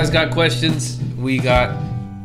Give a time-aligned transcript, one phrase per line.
[0.00, 1.78] guys got questions, we got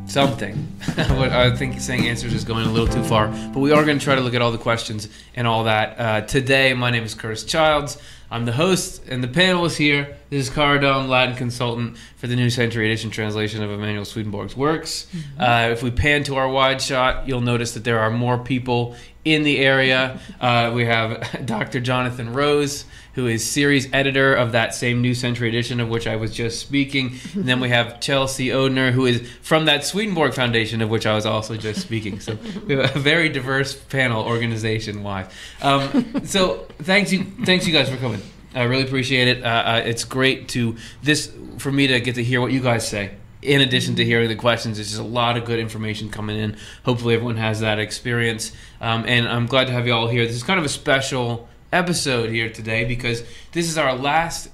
[0.06, 0.66] something.
[0.98, 4.04] I think saying answers is going a little too far, but we are going to
[4.04, 6.00] try to look at all the questions and all that.
[6.00, 7.98] Uh, today, my name is Curtis Childs.
[8.32, 10.16] I'm the host, and the panel is here.
[10.30, 15.08] This is Caradon, Latin consultant for the New Century Edition translation of Emanuel Swedenborg's works.
[15.38, 18.96] Uh, if we pan to our wide shot, you'll notice that there are more people
[19.26, 20.20] in the area.
[20.40, 21.80] Uh, we have Dr.
[21.80, 26.16] Jonathan Rose, who is series editor of that same New Century edition of which I
[26.16, 27.16] was just speaking.
[27.34, 31.16] And then we have Chelsea Odhner, who is from that Swedenborg Foundation of which I
[31.16, 32.20] was also just speaking.
[32.20, 35.30] So we have a very diverse panel organization wise.
[35.62, 38.22] Um, so thanks you, thanks you guys for coming.
[38.54, 39.44] I really appreciate it.
[39.44, 42.88] Uh, uh, it's great to this for me to get to hear what you guys
[42.88, 43.12] say
[43.46, 46.58] in addition to hearing the questions, it's just a lot of good information coming in.
[46.84, 48.52] Hopefully, everyone has that experience.
[48.82, 50.26] Um, and I'm glad to have you all here.
[50.26, 54.50] This is kind of a special episode here today because this is our last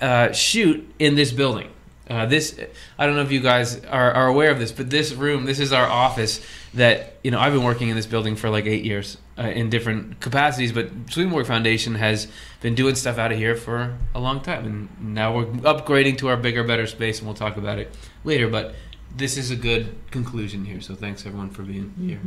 [0.00, 1.70] uh, shoot in this building.
[2.08, 2.58] Uh, this
[2.98, 5.58] I don't know if you guys are, are aware of this, but this room, this
[5.58, 6.44] is our office.
[6.74, 9.70] That you know, I've been working in this building for like eight years uh, in
[9.70, 12.28] different capacities, but Swedenborg Foundation has
[12.60, 16.28] been doing stuff out of here for a long time, and now we're upgrading to
[16.28, 17.94] our bigger, better space, and we'll talk about it
[18.24, 18.48] later.
[18.48, 18.74] But
[19.16, 22.20] this is a good conclusion here, so thanks everyone for being here.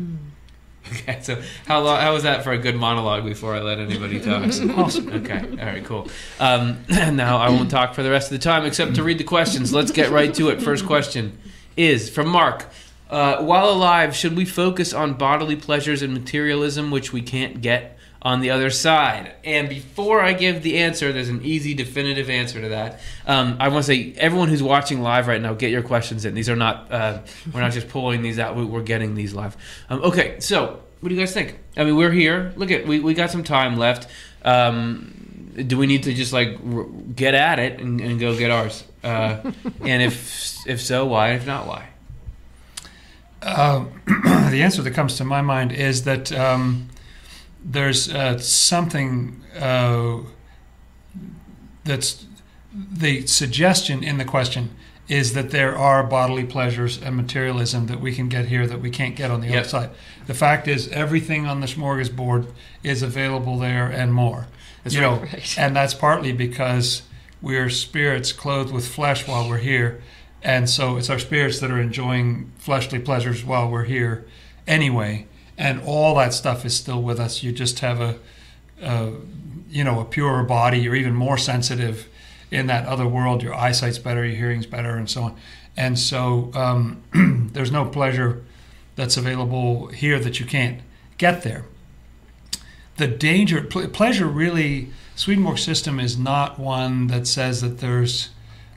[0.94, 4.20] Okay, so how long, how was that for a good monologue before I let anybody
[4.20, 4.44] talk?
[4.78, 5.10] awesome.
[5.10, 6.08] Okay, all right, cool.
[6.40, 9.24] Um, now I won't talk for the rest of the time except to read the
[9.24, 9.74] questions.
[9.74, 10.62] Let's get right to it.
[10.62, 11.38] First question
[11.76, 12.68] is from Mark.
[13.10, 17.97] Uh, while alive, should we focus on bodily pleasures and materialism, which we can't get
[18.22, 19.34] on the other side?
[19.44, 23.00] And before I give the answer, there's an easy, definitive answer to that.
[23.26, 26.34] Um, I want to say, everyone who's watching live right now, get your questions in.
[26.34, 27.20] These are not, uh,
[27.54, 29.56] we're not just pulling these out, we- we're getting these live.
[29.90, 31.60] Um, okay, so what do you guys think?
[31.76, 32.54] I mean, we're here.
[32.56, 34.08] Look at, we, we got some time left.
[34.44, 35.14] Um,
[35.68, 36.84] do we need to just like r-
[37.16, 38.84] get at it and, and go get ours?
[39.04, 39.38] Uh,
[39.82, 41.32] and if if so, why?
[41.34, 41.88] If not, why?
[43.42, 43.86] Uh,
[44.52, 46.90] the answer that comes to my mind is that um,
[47.64, 50.20] there's uh, something uh,
[51.84, 52.26] that's
[52.74, 54.70] the suggestion in the question
[55.08, 58.90] is that there are bodily pleasures and materialism that we can get here that we
[58.90, 59.60] can't get on the Yep.
[59.60, 59.90] other side.
[60.26, 62.48] The fact is, everything on the smorgasbord
[62.84, 64.48] is available there and more.
[64.84, 65.56] That's you know, right.
[65.58, 67.04] and that's partly because
[67.42, 70.02] we're spirits clothed with flesh while we're here,
[70.44, 74.26] and so it's our spirits that are enjoying fleshly pleasures while we're here,
[74.68, 75.26] anyway.
[75.58, 77.42] And all that stuff is still with us.
[77.42, 78.20] You just have a,
[78.82, 79.14] a
[79.70, 80.80] you know, a purer body.
[80.80, 82.08] You're even more sensitive
[82.52, 83.44] in that other world.
[83.44, 85.36] Your eyesight's better, your hearing's better, and so on.
[85.76, 87.04] And so um,
[87.54, 88.44] there's no pleasure
[88.96, 90.82] that's available here that you can't
[91.18, 91.66] get there.
[92.98, 98.30] The danger, ple- pleasure really, Swedenborg's system is not one that says that there's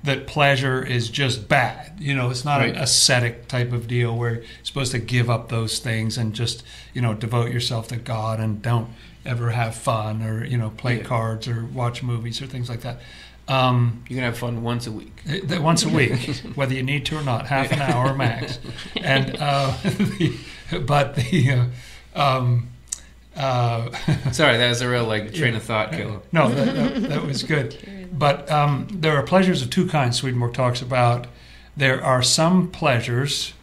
[0.02, 1.92] that pleasure is just bad.
[1.98, 2.70] You know, it's not Right.
[2.74, 6.62] an ascetic type of deal where you're supposed to give up those things and just,
[6.94, 8.88] you know, devote yourself to God and don't
[9.26, 11.02] ever have fun or, you know, play Yeah.
[11.04, 13.00] cards or watch movies or things like that.
[13.48, 15.22] Um, You can have fun once a week.
[15.44, 18.58] that once a week, whether you need to or not, half an hour max.
[18.96, 20.38] And uh, the,
[20.86, 21.68] but the
[22.14, 22.68] uh, um,
[23.36, 23.90] uh,
[24.32, 26.20] Sorry, that was a real like train of thought killer.
[26.32, 27.76] no, that, that, that was good.
[28.12, 30.18] But um, there are pleasures of two kinds.
[30.18, 31.26] Swedenborg talks about.
[31.76, 33.54] There are some pleasures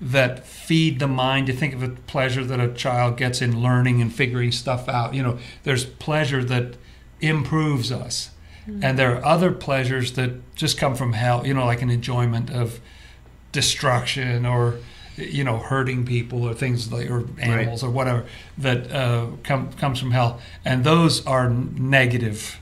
[0.00, 1.48] that feed the mind.
[1.48, 5.14] You think of a pleasure that a child gets in learning and figuring stuff out.
[5.14, 6.76] You know, there's pleasure that
[7.20, 8.30] improves us.
[8.66, 12.50] And there are other pleasures that just come from hell, you know, like an enjoyment
[12.50, 12.80] of
[13.52, 14.78] destruction or,
[15.16, 18.24] you know, hurting people or things like, or animals or whatever
[18.56, 20.40] that uh, come, comes from hell.
[20.64, 22.58] And those are negative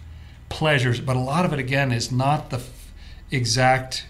[0.56, 1.00] pleasures.
[1.00, 2.92] But a lot of it, again, is not the f-
[3.30, 4.06] exact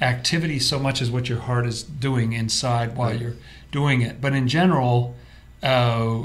[0.00, 3.20] activity so much as what your heart is doing inside while Right.
[3.20, 3.36] you're
[3.70, 4.20] doing it.
[4.20, 5.14] But in general,
[5.62, 6.22] uh,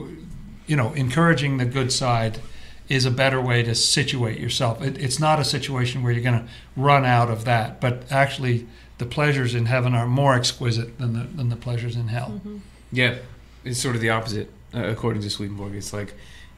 [0.65, 2.39] you know, encouraging the good side
[2.87, 4.81] is a better way to situate yourself.
[4.81, 8.67] It, it's not a situation where you're going to run out of that, but actually,
[8.97, 12.39] the pleasures in heaven are more exquisite than the than the pleasures in hell.
[12.91, 13.15] Yeah,
[13.65, 15.75] it's sort of the opposite, uh, according to Swedenborg.
[15.75, 16.13] It's like,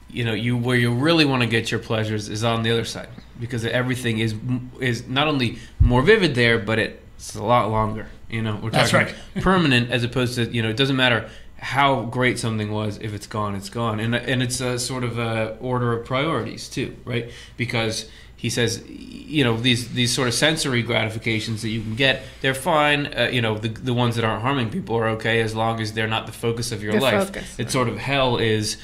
[0.09, 2.85] you know, you where you really want to get your pleasures is on the other
[2.85, 3.09] side
[3.39, 4.35] because everything is
[4.79, 8.07] is not only more vivid there, but it's a lot longer.
[8.29, 9.43] You know, we're That's talking right.
[9.43, 13.27] permanent as opposed to you know, it doesn't matter how great something was if it's
[13.27, 17.31] gone, it's gone, and and it's a sort of a order of priorities too, right?
[17.57, 22.21] Because he says, you know, these these sort of sensory gratifications that you can get,
[22.41, 23.07] they're fine.
[23.07, 25.93] Uh, you know, the the ones that aren't harming people are okay as long as
[25.93, 27.27] they're not the focus of your The life.
[27.27, 28.77] focus, It's sort of hell is,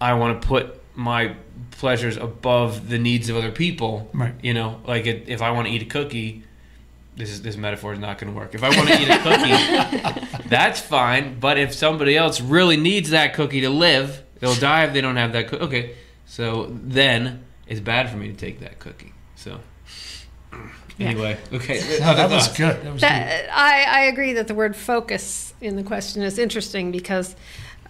[0.00, 1.34] I want to put my
[1.72, 4.10] pleasures above the needs of other people.
[4.12, 4.34] Right.
[4.42, 6.42] You know, like it, if I want to eat a cookie,
[7.16, 8.54] this is this metaphor is not going to work.
[8.54, 11.38] If I want to eat a cookie, that's fine.
[11.40, 15.16] But if somebody else really needs that cookie to live, they'll die if they don't
[15.16, 15.64] have that cookie.
[15.64, 15.96] Okay,
[16.26, 19.12] so then it's bad for me to take that cookie.
[19.34, 19.60] So
[20.98, 21.80] anyway, okay.
[22.00, 22.82] No, that was good.
[22.82, 23.10] That was good.
[23.10, 27.36] I, I agree that the word focus in the question is interesting because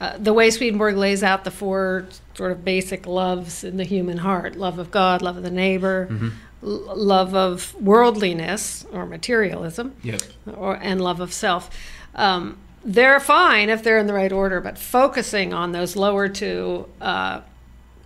[0.01, 4.19] uh, the way Swedenborg lays out the four sort of basic loves in the human
[4.19, 6.33] heart love of God, love of the neighbor, Mhm.
[6.63, 10.23] l- love of worldliness or materialism, Yep.
[10.57, 11.69] or, and love of self.
[12.15, 16.87] Um, they're fine if they're in the right order, but focusing on those lower two,
[17.01, 17.41] uh,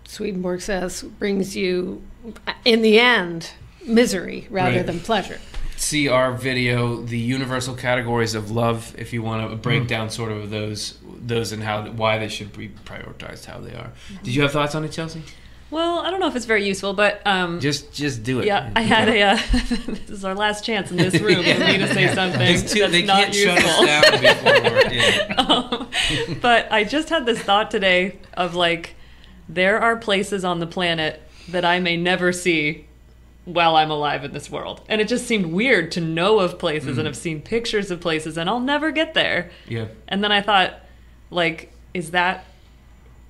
[0.06, 2.02] Swedenborg says, brings you,
[2.64, 3.50] in the end,
[3.86, 4.86] misery rather Right.
[4.86, 5.38] than pleasure.
[5.82, 9.88] See our video, the universal categories of love, if you want to break Mm.
[9.88, 10.94] down sort of those
[11.26, 13.90] those and how why they should be prioritized, how they are.
[14.22, 15.22] Did you have thoughts on it, Chelsea?
[15.70, 18.46] Well, I don't know if it's very useful, but um, Just just do it.
[18.46, 19.22] yeah, I had a.
[19.22, 22.86] Uh, this is our last chance in this room for me to say something two,
[22.88, 23.70] that's not useful.
[23.70, 24.92] us down before.
[24.92, 25.34] Yeah.
[25.42, 28.94] Um, but I just had this thought today of like,
[29.48, 32.86] there are places on the planet that I may never see
[33.44, 34.82] while I'm alive in this world.
[34.88, 38.38] And it just seemed weird to know of places and have seen pictures of places
[38.38, 39.50] and I'll never get there.
[39.66, 39.86] Yeah.
[40.06, 40.74] And then I thought,
[41.30, 42.44] like, is that.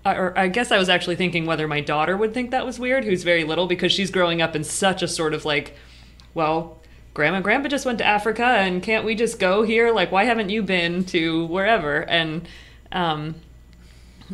[0.04, 3.04] Or I guess I was actually thinking whether my daughter would think that was weird,
[3.04, 5.76] who's very little, because she's growing up in such a sort of like,
[6.34, 6.80] well,
[7.14, 9.92] grandma and grandpa just went to Africa, and can't we just go here?
[9.92, 12.00] Like, why haven't you been to wherever?
[12.00, 12.48] And,
[12.90, 13.36] um,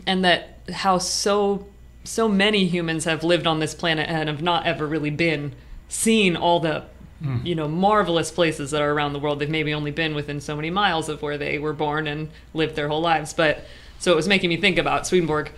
[0.06, 1.66] and that how so
[2.02, 5.54] so many humans have lived on this planet and have not ever really been
[5.88, 6.84] seen all the
[7.22, 7.44] mm.
[7.44, 9.38] you know marvelous places that are around the world.
[9.38, 12.76] They've maybe only been within so many miles of where they were born and lived
[12.76, 13.32] their whole lives.
[13.32, 13.64] But
[13.98, 15.50] so it was making me think about swedenborg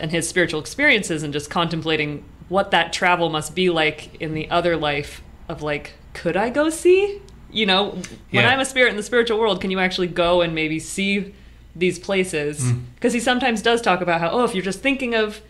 [0.00, 4.50] and his spiritual experiences and just contemplating what that travel must be like in the
[4.50, 7.20] other life of like could i go see?
[7.50, 8.48] You know when Yeah.
[8.48, 11.34] i'm a spirit in the spiritual world can you actually go and maybe see
[11.76, 12.62] these places?
[12.62, 12.82] Mm.
[12.94, 15.40] Because he sometimes does talk about how oh if you're just thinking of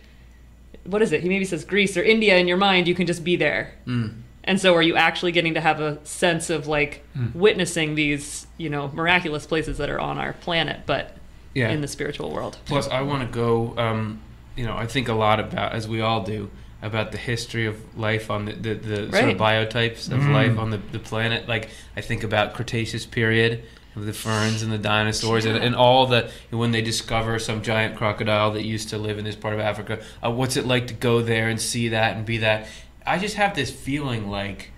[0.84, 3.24] what is it he maybe says greece or india in your mind you can just
[3.24, 4.20] be there Mm.
[4.44, 7.02] and so are you actually getting to have a sense of like
[7.34, 11.16] witnessing these you know miraculous places that are on our planet but
[11.54, 11.70] Yeah.
[11.70, 13.74] in the spiritual world Plus, I want to go.
[13.78, 14.20] Um,
[14.56, 16.50] you know, I think a lot about, as we all do,
[16.82, 20.32] about the history of life on the the, the sort of biotypes of Mm.
[20.32, 21.48] life on the, the planet.
[21.48, 23.62] Like I think about Cretaceous period.
[23.96, 27.96] Of The ferns and the dinosaurs, and, and all the when they discover some giant
[27.96, 30.94] crocodile that used to live in this part of Africa, uh, what's it like to
[30.94, 32.66] go there and see that and be that?
[33.06, 34.72] I just have this feeling like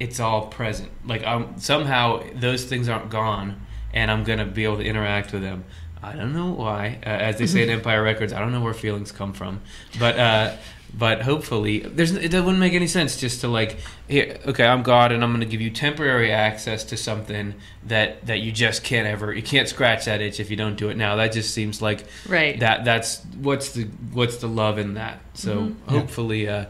[0.00, 0.90] it's all present.
[1.04, 3.60] Like um, somehow those things aren't gone,
[3.92, 5.64] and I'm gonna be able to interact with them.
[6.02, 6.98] I don't know why.
[7.04, 9.60] Uh, as they say in Empire Records, I don't know where feelings come from,
[9.98, 10.56] but uh,
[10.94, 13.78] but hopefully, there's it wouldn't make any sense just to like,
[14.08, 17.54] here, okay, I'm God, and I'm gonna give you temporary access to something
[17.86, 20.90] that that you just can't ever, you can't scratch that itch if you don't do
[20.90, 21.16] it now.
[21.16, 22.60] That just seems like right.
[22.60, 25.20] that that's what's the what's the love in that?
[25.34, 25.74] So Mhm.
[25.88, 26.66] hopefully uh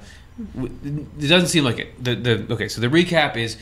[0.55, 2.05] it doesn't seem like it.
[2.05, 3.57] The the okay so the recap is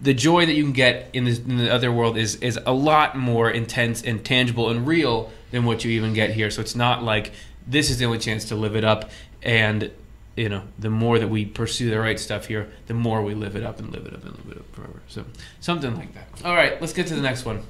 [0.00, 2.72] the joy that you can get in, this, in the other world is is a
[2.72, 6.50] lot more intense and tangible and real than what you even get here.
[6.50, 7.32] So it's not like
[7.66, 9.10] this is the only chance to live it up
[9.42, 9.90] and
[10.36, 13.56] you know the more that we pursue the right stuff here the more we live
[13.56, 15.24] it up and live it up and live it up forever so
[15.60, 17.62] something like that all right let's get to the next one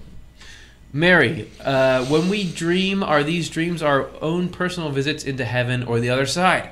[0.92, 6.00] Mary, uh, when we dream, are these dreams our own personal visits into heaven or
[6.00, 6.70] the other side?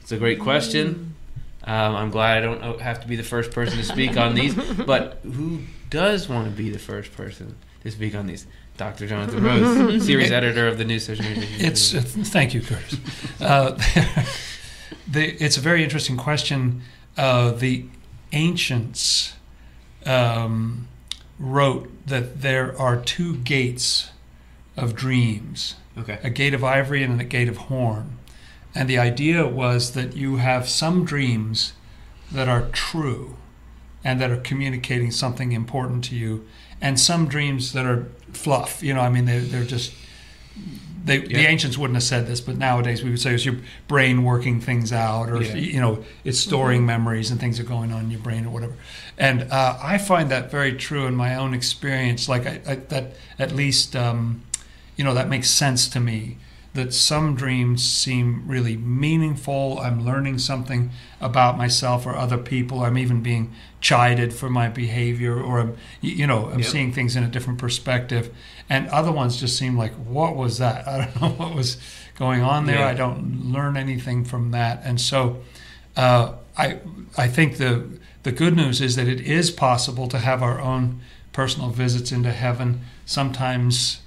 [0.00, 1.14] It's a great question.
[1.64, 4.54] Um, I'm glad I don't have to be the first person to speak on these,
[4.86, 8.46] but who does want to be the first person to speak on these?
[8.80, 9.06] Dr.
[9.06, 11.66] Jonathan Rose, series editor of the New Century Edition.
[11.66, 12.98] It's uh, thank you, Curtis.
[13.38, 13.72] Uh,
[15.06, 16.80] the, it's a very interesting question.
[17.14, 17.84] Uh, the
[18.32, 19.34] ancients
[20.06, 20.88] um,
[21.38, 24.12] wrote that there are two gates
[24.78, 26.18] of dreams: okay.
[26.22, 28.16] a gate of ivory and a gate of horn.
[28.74, 31.74] And the idea was that you have some dreams
[32.32, 33.36] that are true
[34.02, 36.46] and that are communicating something important to you,
[36.80, 38.82] and some dreams that are fluff.
[38.82, 39.92] You know, I mean, they're, they're just.
[41.02, 43.56] They, The ancients wouldn't have said this, but nowadays we would say it's your
[43.88, 45.54] brain working things out, or Yeah.
[45.54, 48.74] you know, it's storing memories and things are going on in your brain or whatever.
[49.16, 52.28] And uh, I find that very true in my own experience.
[52.28, 54.42] Like I, I, that, at least, um,
[54.96, 56.36] you know, that makes sense to me.
[56.74, 59.80] That some dreams seem really meaningful.
[59.80, 62.84] I'm learning something about myself or other people.
[62.84, 66.68] I'm even being chided for my behavior, or I'm, you know, I'm Yep.
[66.68, 68.32] seeing things in a different perspective.
[68.68, 70.86] And other ones just seem like, what was that?
[70.88, 71.76] I don't know what was
[72.14, 72.78] going on there.
[72.78, 72.86] Yeah.
[72.88, 74.80] I don't learn anything from that.
[74.84, 75.38] And so,
[75.96, 76.78] uh, I
[77.18, 77.84] I think the
[78.22, 81.00] the good news is that it is possible to have our own
[81.32, 82.80] personal visits into heaven.
[83.06, 84.00] Sometimes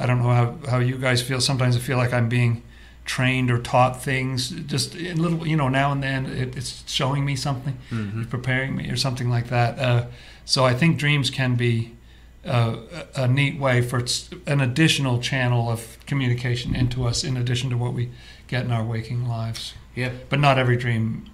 [0.00, 1.40] I don't know how, how you guys feel.
[1.40, 2.62] Sometimes I feel like I'm being
[3.04, 7.24] trained or taught things just in little you know now and then it, it's showing
[7.24, 8.28] me something Mhm.
[8.30, 10.04] preparing me or something like that uh,
[10.44, 11.92] so i think dreams can be
[12.46, 12.76] uh,
[13.16, 14.04] a a neat way for
[14.46, 18.10] an additional channel of communication into us in addition to what we
[18.46, 20.10] get in our waking lives Yeah.
[20.28, 21.24] but not every dream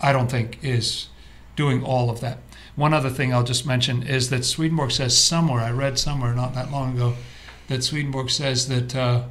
[0.00, 1.08] i don't think is
[1.56, 2.38] doing all of that
[2.76, 6.54] one other thing i'll just mention is that swedenborg says somewhere i read somewhere not
[6.54, 7.14] that long ago
[7.68, 9.22] that swedenborg says that uh,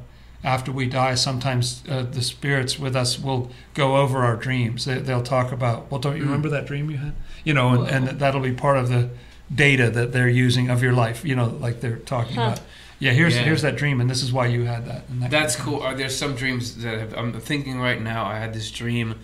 [0.44, 4.84] after we die, sometimes uh, the spirits with us will go over our dreams.
[4.84, 6.26] They, they'll talk about, well, don't you Mm.
[6.26, 7.12] remember that dream you had?
[7.44, 9.10] You know, and, and that'll be part of the
[9.54, 11.24] data that they're using of your life.
[11.24, 12.42] You know, like they're talking Huh.
[12.42, 12.60] about.
[12.98, 13.42] Yeah, here's Yeah.
[13.42, 15.04] here's that dream, and this is why you had that.
[15.08, 15.80] And that That's cool.
[15.82, 18.24] Are there some dreams that have, I'm thinking right now?
[18.24, 19.16] I had this dream.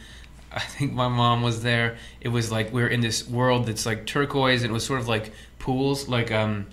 [0.52, 1.96] I think my mom was there.
[2.20, 4.98] It was like we are in this world that's like turquoise, and it was sort
[5.00, 6.66] of like pools, like um,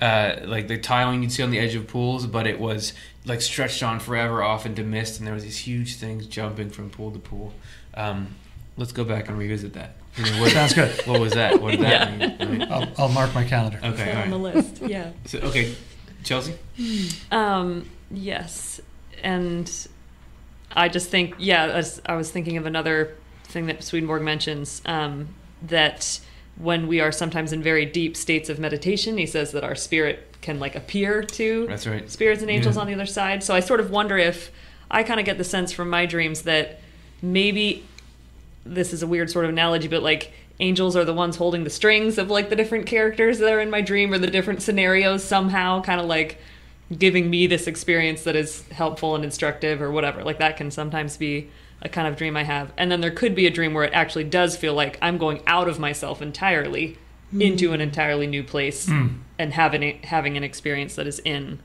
[0.00, 2.92] uh, like the tiling you'd see on the edge of pools, but it was
[3.26, 6.90] like stretched on forever off into mist, and there was these huge things jumping from
[6.90, 7.52] pool to pool.
[7.94, 8.34] Um,
[8.76, 9.96] let's go back and revisit that.
[10.16, 10.90] I mean, what, Sounds good.
[11.06, 11.60] what was that?
[11.60, 12.28] What did that Yeah.
[12.46, 12.60] mean?
[12.60, 12.70] Right.
[12.70, 13.78] I'll, I'll mark my calendar.
[13.82, 14.82] Okay, Put all on the list.
[14.82, 15.10] Yeah.
[15.26, 15.74] So, okay,
[16.24, 16.54] Chelsea.
[17.30, 18.80] Um, yes,
[19.22, 19.70] and
[20.72, 25.28] I just think, yeah, as I was thinking of another thing that Swedenborg mentions um,
[25.62, 26.20] that
[26.60, 30.26] when we are sometimes in very deep states of meditation, he says that our spirit
[30.42, 32.10] can like appear to That's right.
[32.10, 32.82] spirits and angels Yeah.
[32.82, 33.42] on the other side.
[33.42, 34.50] So I sort of wonder if
[34.90, 36.80] I kind of get the sense from my dreams that
[37.22, 37.84] maybe
[38.64, 41.70] this is a weird sort of analogy, but like angels are the ones holding the
[41.70, 45.24] strings of like the different characters that are in my dream or the different scenarios
[45.24, 46.38] somehow, kind of like
[46.98, 50.22] giving me this experience that is helpful and instructive or whatever.
[50.24, 51.48] Like that can sometimes be
[51.82, 52.72] a kind of dream I have.
[52.76, 55.42] And then there could be a dream where it actually does feel like I'm going
[55.46, 56.98] out of myself entirely
[57.38, 59.18] into an entirely new place Mm.
[59.38, 61.60] and having having an experience that is in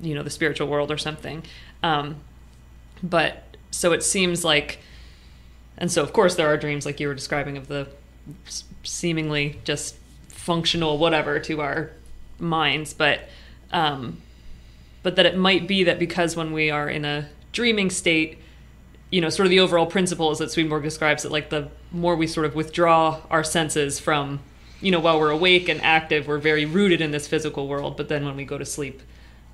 [0.00, 1.42] you know the spiritual world or something
[1.82, 2.16] um,
[3.02, 4.80] but so it seems like
[5.78, 7.88] and so of course there are dreams like you were describing of the
[8.84, 9.96] seemingly just
[10.28, 11.90] functional whatever to our
[12.38, 13.20] minds but
[13.72, 14.18] um,
[15.02, 18.38] but that it might be that because when we are in a dreaming state
[19.10, 22.16] you know sort of the overall principle is that Swedenborg describes that like the more
[22.16, 24.40] we sort of withdraw our senses from
[24.80, 28.08] you know while we're awake and active we're very rooted in this physical world but
[28.08, 29.00] then when we go to sleep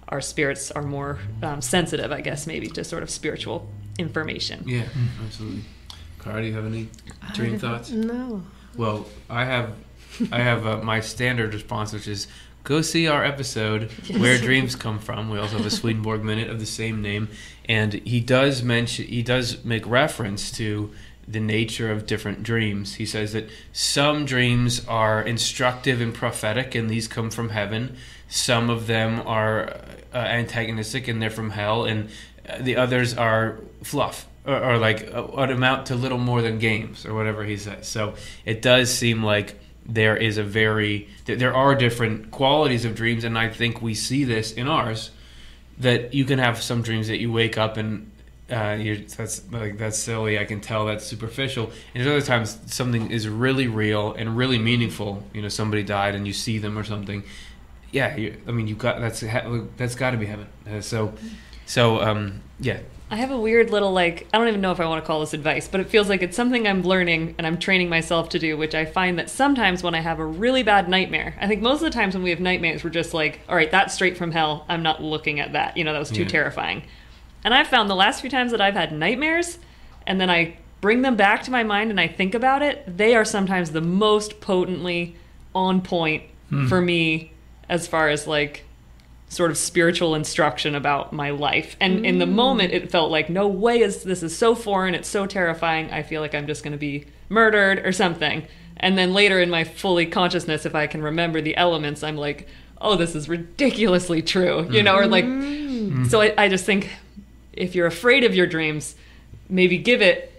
[0.08, 3.68] our spirits are more um, sensitive i guess maybe to sort of spiritual
[3.99, 4.82] information Yeah,
[5.25, 5.62] absolutely.
[6.18, 6.88] Cara, do you have any
[7.34, 7.90] dream thoughts?
[7.90, 8.42] No.
[8.76, 9.75] Well, I have,
[10.32, 12.26] I have uh, my standard response, which is
[12.64, 15.28] go see our episode where dreams come from.
[15.28, 17.28] We also have a Swedenborg minute of the same name,
[17.66, 20.90] and he does mention, he does make reference to
[21.26, 22.97] the nature of different dreams.
[22.97, 27.97] He says that some dreams are instructive and prophetic, and these come from heaven.
[28.28, 29.75] Some of them are
[30.12, 32.11] uh, antagonistic, and they're from hell, and
[32.61, 37.14] the others are fluff or, or like uh, amount to little more than games or
[37.14, 37.88] whatever he says.
[37.88, 43.25] So it does seem like there is a very there are different qualities of dreams,
[43.25, 45.11] and I think we see this in ours
[45.78, 48.11] that you can have some dreams that you wake up and
[48.50, 48.76] uh,
[49.16, 50.38] that's like that's silly.
[50.38, 51.64] I can tell that's superficial.
[51.95, 55.25] And there's other times something is really real and really meaningful.
[55.33, 57.25] You know, somebody died and you see them or something.
[57.90, 59.21] Yeah, I mean, you got that's
[59.76, 60.47] that's got to be heaven.
[60.71, 61.14] Uh, so,
[61.64, 62.81] so um, yeah,
[63.14, 65.21] i have a weird little like i don't even know if i want to call
[65.21, 68.38] this advice but it feels like it's something i'm learning and i'm training myself to
[68.38, 71.62] do which i find that sometimes when i have a really bad nightmare i think
[71.62, 74.16] most of the times when we have nightmares we're just like all right that's straight
[74.16, 74.64] from hell.
[74.68, 75.76] I'm not looking at that.
[75.76, 76.28] You know that was too Yeah.
[76.28, 76.83] terrifying.
[77.42, 79.59] And I've found the last few times that I've had nightmares
[80.06, 83.14] and then I bring them back to my mind and I think about it, they
[83.14, 85.14] are sometimes the most potently
[85.54, 86.66] on point hmm.
[86.66, 87.33] for me
[87.68, 88.64] as far as like
[89.35, 91.76] sort of spiritual instruction about my life.
[91.81, 92.33] And in the mm.
[92.33, 95.91] moment it felt like no way is this is so foreign, it's so terrifying.
[95.91, 98.47] I feel like I'm just going to be murdered or something.
[98.76, 102.49] And then later in my fully consciousness if I can remember the elements, I'm like,
[102.81, 106.09] "Oh, this is ridiculously true." You know, or like mm.
[106.09, 106.91] so I, I just think
[107.53, 108.95] if you're afraid of your dreams,
[109.49, 110.31] maybe give it,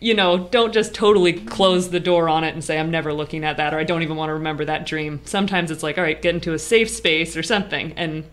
[0.00, 3.44] you know, don't just totally close the door on it and say, I'm never looking
[3.44, 5.20] at that, or I don't even want to remember that dream.
[5.24, 8.24] Sometimes it's like, all right, get into a safe space or something and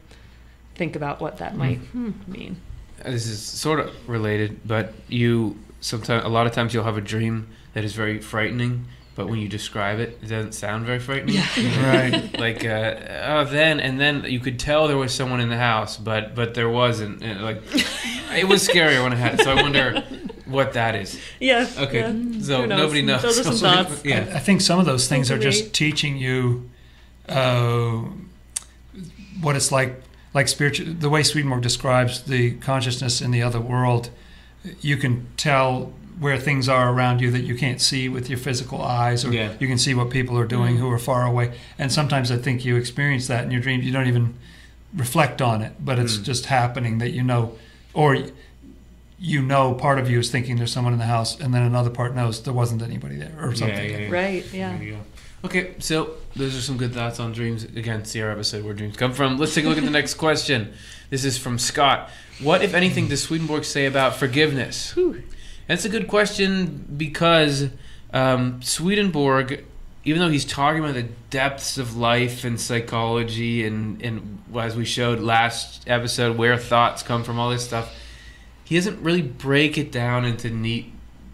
[0.82, 1.80] think about what that might
[2.28, 2.60] mean.
[3.06, 7.08] this is sort of related, but you sometimes a lot of times you'll have a
[7.16, 11.36] dream that is very frightening, but when you describe it, it doesn't sound very frightening.
[11.84, 12.40] Right.
[12.40, 12.96] like uh,
[13.26, 16.56] oh, then and then you could tell there was someone in the house, but but
[16.56, 17.22] there wasn't.
[17.22, 17.62] And, like
[18.42, 19.44] it was scarier when I had it.
[19.44, 20.04] So I wonder
[20.48, 21.20] what that is.
[21.40, 21.78] Yes.
[21.78, 22.42] Okay, yeah.
[22.42, 22.80] so knows?
[22.82, 23.22] nobody knows.
[23.22, 24.02] Those are some So thoughts.
[24.04, 26.72] I, Yeah, I think some of those things are just teaching you
[27.30, 28.02] uh,
[29.42, 30.02] what it's like,
[30.34, 30.94] like spiritual.
[30.94, 34.10] The way Swedenborg describes the consciousness in the other world,
[34.82, 38.82] you can tell where things are around you that you can't see with your physical
[38.82, 39.54] eyes, or Yeah.
[39.60, 41.52] you can see what people are doing who are far away.
[41.80, 43.86] And sometimes I think you experience that in your dreams.
[43.86, 44.36] You don't even
[44.96, 46.24] reflect on it, but it's Mm.
[46.24, 47.54] just happening that you know,
[47.94, 48.18] or
[49.24, 51.90] you know, part of you is thinking there's someone in the house, and then another
[51.92, 53.78] part knows there wasn't anybody there, or something.
[53.90, 54.12] Yeah, yeah, yeah.
[54.12, 54.46] Right.
[54.54, 54.78] Yeah.
[55.44, 55.70] There you go.
[55.70, 57.64] Okay, so those are some good thoughts on dreams.
[57.64, 59.38] Again, see our episode where dreams come from.
[59.38, 60.74] Let's take a look at the next question.
[61.10, 62.10] This is from Scott.
[62.42, 64.96] What, if anything, does Swedenborg say about forgiveness?
[65.68, 67.70] That's a good question because
[68.14, 69.66] um, Swedenborg,
[70.04, 74.86] even though he's talking about the depths of life and psychology, and, and as we
[74.86, 77.96] showed last episode, where thoughts come from, all this stuff,
[78.64, 80.92] he doesn't really break it down into neat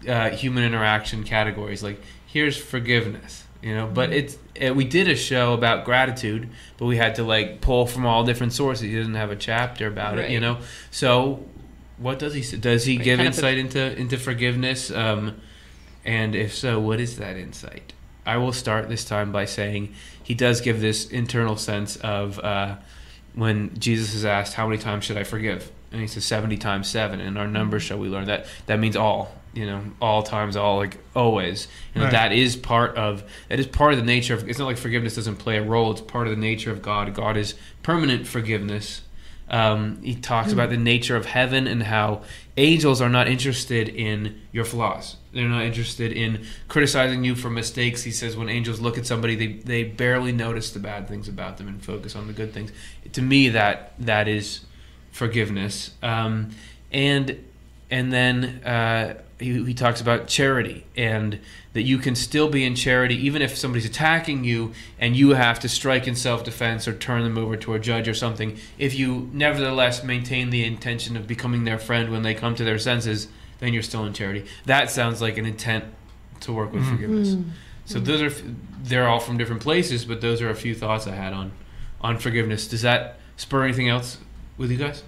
[0.08, 1.82] uh, human interaction categories.
[1.82, 3.86] Like, here's forgiveness, you know.
[3.86, 7.86] But it's uh, we did a show about gratitude, but we had to like pull
[7.86, 8.82] from all different sources.
[8.82, 10.58] He doesn't have a chapter about it, you know.
[10.90, 11.44] So,
[11.96, 12.56] what does he?
[12.56, 14.90] Does he Right, give insight into into forgiveness?
[14.90, 15.40] Um,
[16.04, 17.92] and if so, what is that insight?
[18.24, 22.76] I will start this time by saying he does give this internal sense of uh,
[23.34, 26.88] when Jesus is asked, "How many times should I forgive?" and he says seventy times
[26.88, 27.20] seven.
[27.20, 29.32] And our numbers shall we learn that that means all.
[29.54, 32.12] You know, all times, all like always, and Right.
[32.12, 34.48] that is part of that is part of the nature of.
[34.48, 35.90] It's not like forgiveness doesn't play a role.
[35.90, 37.12] It's part of the nature of God.
[37.14, 39.02] God is permanent forgiveness.
[39.50, 42.20] Um, he talks about the nature of heaven and how
[42.58, 45.16] angels are not interested in your flaws.
[45.32, 48.02] They're not interested in criticizing you for mistakes.
[48.02, 51.56] He says when angels look at somebody, they, they barely notice the bad things about
[51.56, 52.72] them and focus on the good things.
[53.12, 54.60] To me, that that is
[55.12, 55.92] forgiveness.
[56.02, 56.50] Um,
[56.92, 57.42] and
[57.90, 61.38] and then uh, he, he talks about charity and
[61.72, 65.60] that you can still be in charity even if somebody's attacking you and you have
[65.60, 68.58] to strike in self-defense or turn them over to a judge or something.
[68.78, 72.78] If you nevertheless maintain the intention of becoming their friend when they come to their
[72.78, 73.28] senses
[73.60, 74.44] then you're still in charity.
[74.66, 75.84] That sounds like an intent
[76.40, 76.90] to work with Mhm.
[76.90, 77.36] forgiveness.
[77.86, 78.32] So those are
[78.84, 81.52] they're all from different places but those are a few thoughts i had on
[82.00, 82.66] on forgiveness.
[82.68, 84.18] Does that spur anything else
[84.56, 85.02] with you guys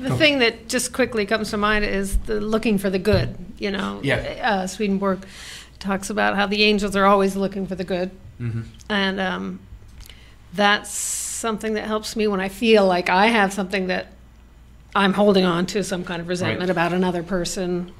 [0.00, 3.36] The thing that just quickly comes to mind is the looking for the good.
[3.58, 4.16] You know, Yeah.
[4.42, 5.26] uh, Swedenborg
[5.78, 8.10] talks about how the angels are always looking for the good,
[8.40, 8.62] mm-hmm.
[8.88, 9.60] and um,
[10.54, 14.08] that's something that helps me when I feel like I have something that
[14.94, 16.70] I'm holding on to, some kind of resentment Right.
[16.70, 17.92] about another person.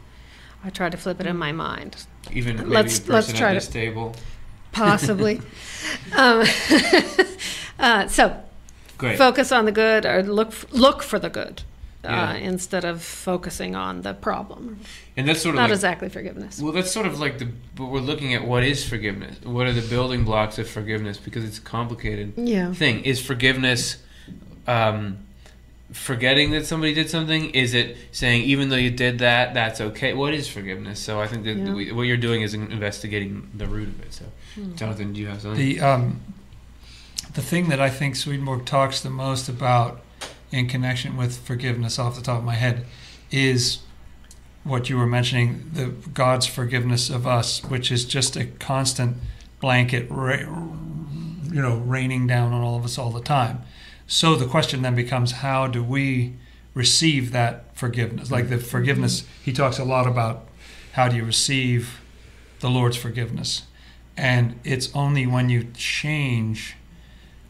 [0.65, 1.97] I try to flip it in my mind,
[2.33, 4.15] even maybe Let's- let's try to- table
[4.73, 5.41] possibly.
[6.17, 6.45] um,
[7.79, 8.37] uh, so
[8.99, 11.63] great focus on the good, or look look for the good.
[12.03, 12.31] Yeah.
[12.31, 14.81] Uh, instead of focusing on the problem,
[15.19, 16.59] and that's sort of not like, exactly forgiveness.
[16.59, 17.49] Well, that's sort of like the.
[17.77, 19.37] But we're looking at what is forgiveness.
[19.45, 21.19] What are the building blocks of forgiveness?
[21.19, 22.73] Because it's a complicated Yeah.
[22.73, 23.05] thing.
[23.05, 23.99] Is forgiveness
[24.67, 25.19] um,
[25.93, 27.51] forgetting that somebody did something?
[27.51, 30.15] Is it saying even though you did that, that's okay?
[30.15, 31.01] What is forgiveness?
[31.01, 31.75] So I think that Yeah.
[31.75, 34.15] we, what you're doing is investigating the root of it.
[34.15, 34.75] So, Hmm.
[34.75, 35.61] Jonathan, do you have something?
[35.61, 36.21] The um,
[37.35, 40.01] the thing that I think Swedenborg talks the most about
[40.51, 42.85] in connection with forgiveness, off the top of my head,
[43.31, 43.79] is
[44.65, 49.17] what you were mentioning: the God's forgiveness of us, which is just a constant
[49.61, 53.63] blanket, you know, raining down on all of us all the time.
[54.07, 56.35] So the question then becomes, how do we
[56.75, 58.31] receive that forgiveness?
[58.31, 60.49] Like the forgiveness, he talks a lot about
[60.93, 62.01] how do you receive
[62.61, 63.65] the Lord's forgiveness.
[64.17, 66.77] And it's only when you change,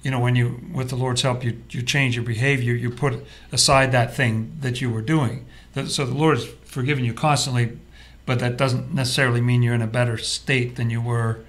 [0.02, 3.24] you know, when you, with the Lord's help, you, you change your behavior, you put
[3.52, 5.46] aside that thing that you were doing.
[5.86, 7.78] So the Lord has forgiven you constantly,
[8.26, 11.40] but that doesn't necessarily mean you're in a better state than you were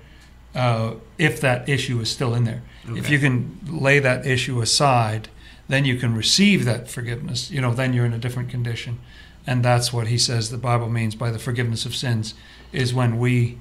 [0.54, 2.62] uh, if that issue is still in there.
[2.88, 5.30] If you can lay that issue aside,
[5.68, 7.50] then you can receive that forgiveness.
[7.50, 9.00] You know, then you're in a different condition.
[9.48, 12.34] And that's what he says the Bible means by the forgiveness of sins
[12.72, 13.58] is when we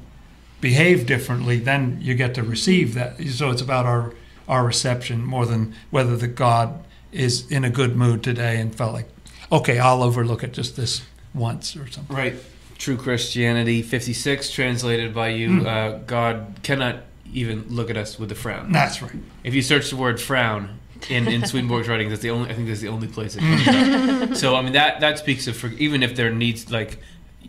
[0.60, 3.22] behave differently, then you get to receive that.
[3.28, 4.14] So it's about our
[4.50, 8.92] our reception more than whether the God is in a good mood today and felt
[8.92, 9.08] like,
[9.50, 12.14] okay, I'll overlook it just this once or something.
[12.14, 12.34] Right.
[12.76, 15.60] True Christianity 56, translated by you.
[15.60, 15.66] Hmm.
[15.66, 18.72] Uh, God cannot even look at us with a frown.
[18.72, 19.12] That's right.
[19.44, 22.50] If you search the word frown in, in Swedenborg's writings, that's the only.
[22.50, 24.36] I think that's the only place it comes up.
[24.36, 26.98] So I mean that that speaks of for, even if there needs like,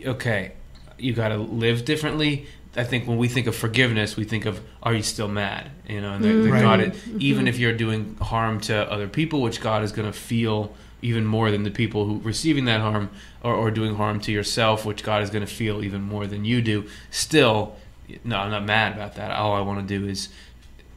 [0.05, 0.51] okay,
[0.99, 2.45] you got to live differently.
[2.75, 5.69] I think when we think of forgiveness, we think of are you still mad?
[5.87, 6.61] You know, and that, that Right.
[6.61, 10.73] God, even if you're doing harm to other people, which God is going to feel
[11.01, 13.09] even more than the people who receiving that harm
[13.43, 16.45] or, or doing harm to yourself, which God is going to feel even more than
[16.45, 16.87] you do.
[17.09, 17.75] Still,
[18.23, 19.31] no, I'm not mad about that.
[19.31, 20.29] All I want to do is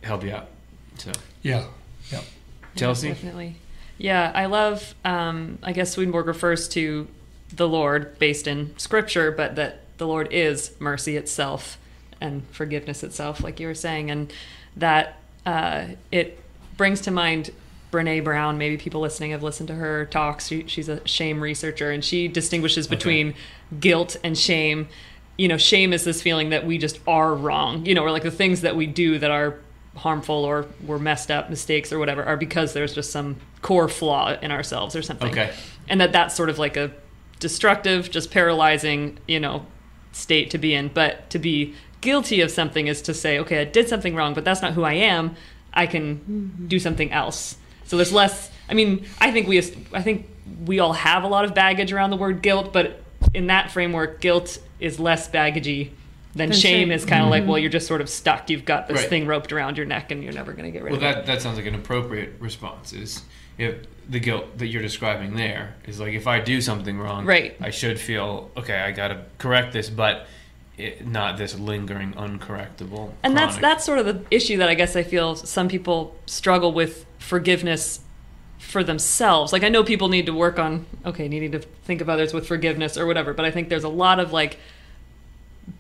[0.03, 0.49] help you out.
[0.99, 1.11] So,
[1.43, 1.65] Yeah.
[2.13, 2.21] Yeah.
[2.77, 3.09] Chelsea?
[3.09, 3.57] Yeah, definitely.
[3.99, 4.95] Yeah, I love.
[5.05, 7.09] Um, I guess Swedenborg refers to
[7.53, 11.79] the Lord based in Scripture, but that the Lord is mercy itself
[12.21, 14.33] and forgiveness itself, like you were saying, and
[14.77, 16.41] that uh, it
[16.77, 17.51] brings to mind
[17.93, 18.59] Brene Brown.
[18.59, 20.49] Maybe people listening have listened to her talks.
[20.49, 23.35] She, she's a shame researcher, and she distinguishes between
[23.79, 24.89] guilt and shame.
[25.37, 27.87] You know, shame is this feeling that we just are wrong.
[27.87, 29.59] You know, or like the things that we do that are
[29.97, 34.37] harmful or were messed up mistakes or whatever are because there's just some core flaw
[34.41, 35.31] in ourselves or something.
[35.31, 35.53] Okay.
[35.89, 36.91] And that that's sort of like a
[37.39, 39.67] destructive, just paralyzing, you know,
[40.15, 40.89] state to be in.
[40.89, 44.45] But to be guilty of something is to say, okay, I did something wrong, but
[44.45, 45.37] that's not who I am.
[45.73, 46.67] I can mm-hmm.
[46.69, 47.57] do something else.
[47.85, 48.51] So there's less.
[48.69, 49.59] I mean, I think we,
[49.93, 50.29] I think
[50.65, 53.03] we all have a lot of baggage around the word guilt, but
[53.35, 55.91] in that framework, guilt is less baggagey
[56.35, 56.93] than Than shame shame.
[56.93, 57.51] is kind of like, mm-hmm.
[57.51, 58.51] well, you're just sort of stuck.
[58.51, 59.09] You've got this Right.
[59.09, 61.15] thing roped around your neck, and you're never going to get rid Well, of it.
[61.15, 62.93] that that sounds like an appropriate response.
[62.93, 63.23] Is
[63.57, 63.77] if
[64.09, 67.57] the guilt that you're describing there is like if I do something wrong, Right.
[67.61, 68.79] I should feel okay.
[68.79, 70.27] I got to correct this, but
[70.77, 73.13] it, not this lingering, uncorrectable.
[73.23, 76.73] and that's that's sort of the issue that I guess I feel some people struggle
[76.73, 78.01] with forgiveness
[78.59, 79.53] for themselves.
[79.53, 82.47] Like I know people need to work on okay, needing to think of others with
[82.47, 84.59] forgiveness or whatever, but I think there's a lot of like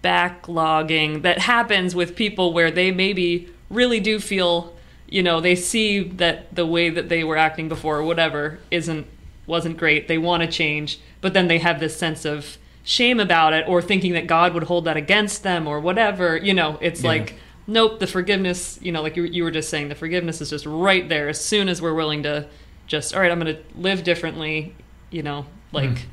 [0.03, 4.74] backlogging that happens with people where they maybe really do feel,
[5.09, 9.07] you know, they see that the way that they were acting before or whatever isn't
[9.47, 10.09] wasn't great.
[10.09, 13.83] They want to change, but then they have this sense of shame about it or
[13.83, 16.37] thinking that God would hold that against them or whatever.
[16.37, 17.09] You know, it's Yeah.
[17.09, 17.35] like
[17.67, 20.67] nope, the forgiveness, you know, like you, you were just saying, the forgiveness is just
[20.67, 22.47] right there as soon as we're willing to
[22.87, 24.75] just, all right, I'm going to live differently,
[25.11, 26.07] you know, like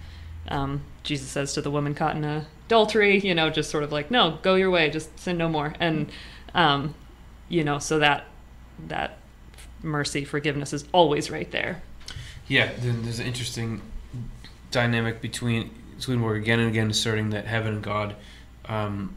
[0.47, 4.09] um, Jesus says to the woman caught in adultery, you know, just sort of like,
[4.09, 5.73] no, go your way, just sin no more.
[5.79, 6.09] And,
[6.53, 6.95] um,
[7.49, 8.25] you know, so that,
[8.87, 9.17] that
[9.83, 11.81] mercy, forgiveness is always right there.
[12.47, 13.81] Yeah, then there's an interesting
[14.71, 18.15] dynamic between Swedenborg again and again asserting that heaven and God
[18.65, 19.15] um,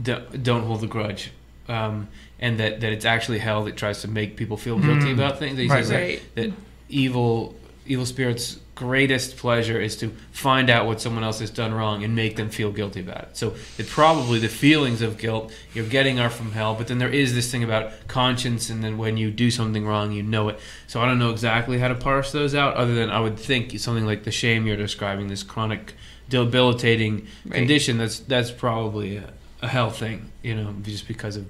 [0.00, 1.30] do, don't hold a grudge,
[1.68, 5.14] um, and that, that it's actually hell that tries to make people feel guilty Mm.
[5.14, 5.58] about things.
[5.58, 6.22] He Right, says that- right.
[6.36, 6.52] that,
[6.88, 7.54] evil
[7.86, 12.16] evil spirits' greatest pleasure is to find out what someone else has done wrong and
[12.16, 13.36] make them feel guilty about it.
[13.36, 17.08] So it probably the feelings of guilt you're getting are from hell, but then there
[17.08, 20.58] is this thing about conscience, and then when you do something wrong, you know it.
[20.88, 23.78] So I don't know exactly how to parse those out, other than I would think
[23.78, 25.94] something like the shame you're describing, this chronic,
[26.28, 27.54] debilitating Right.
[27.54, 27.98] condition.
[27.98, 29.32] That's that's probably a,
[29.62, 31.46] a hell thing, you know, just because of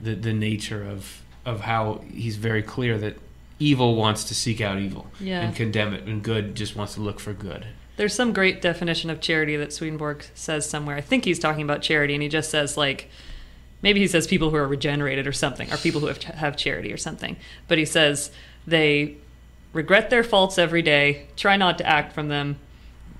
[0.00, 3.16] the the nature of of how he's very clear that
[3.58, 5.40] evil wants to seek out evil Yeah.
[5.40, 7.66] and condemn it, and good just wants to look for good.
[7.96, 10.96] There's some great definition of charity that Swedenborg says somewhere.
[10.96, 13.08] I think he's talking about charity, and he just says like,
[13.82, 16.92] maybe he says people who are regenerated or something, or people who have have charity
[16.92, 17.36] or something.
[17.66, 18.30] But he says
[18.66, 19.16] they
[19.72, 22.56] regret their faults every day, try not to act from them,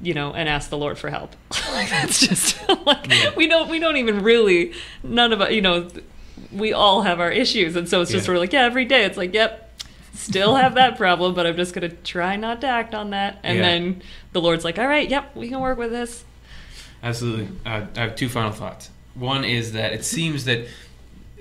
[0.01, 1.35] you know, and ask the Lord for help.
[1.73, 3.35] like that's just like Yeah.
[3.37, 4.73] we don't we don't even really
[5.03, 5.89] none of us you know
[6.53, 8.27] we all have our issues, and so it's just Yeah.
[8.27, 9.65] sort of like yeah, every day it's like yep.
[10.15, 13.39] Still have that problem, but I'm just gonna try not to act on that.
[13.43, 13.65] And Yeah.
[13.65, 16.25] then the Lord's like, "All right, yep, we can work with this."
[17.03, 17.49] Absolutely.
[17.65, 18.91] Uh, I have two final thoughts.
[19.15, 20.67] One is that it seems that,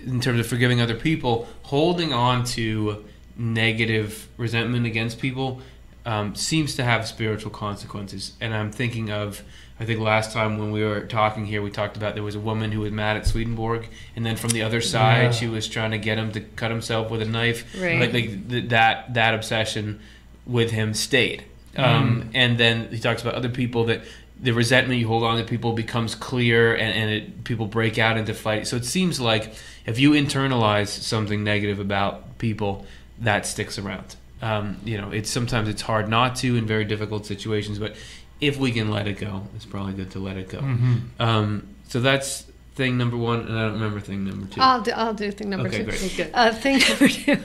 [0.06, 3.04] in terms of forgiving other people, holding on to
[3.38, 5.62] negative resentment against people
[6.06, 8.34] um, seems to have spiritual consequences.
[8.40, 9.44] And I'm thinking of,
[9.80, 12.40] I think last time when we were talking here, we talked about there was a
[12.40, 15.32] woman who was mad at Swedenborg, and then from the other side, Yeah.
[15.32, 17.64] she was trying to get him to cut himself with a knife.
[17.80, 18.00] Right.
[18.00, 20.00] Like, like th- that that obsession
[20.46, 21.44] with him stayed.
[21.76, 24.02] Um, and then he talks about other people that
[24.42, 28.18] the resentment you hold on to people becomes clear and, and it, people break out
[28.18, 28.66] into fight.
[28.66, 29.54] So it seems like
[29.86, 32.86] if you internalize something negative about people,
[33.20, 34.16] that sticks around.
[34.42, 37.96] Um, you know, it's sometimes it's hard not to in very difficult situations, but
[38.40, 40.60] if we can let it go, it's probably good to let it go.
[40.60, 41.02] Mhm.
[41.20, 42.44] Um, so that's
[42.76, 45.50] thing number one, and I don't remember thing number 2 I'll do, I'll do thing
[45.50, 45.84] number Okay, two.
[45.86, 46.14] great.
[46.16, 46.30] Good.
[46.32, 47.38] Uh, thing number two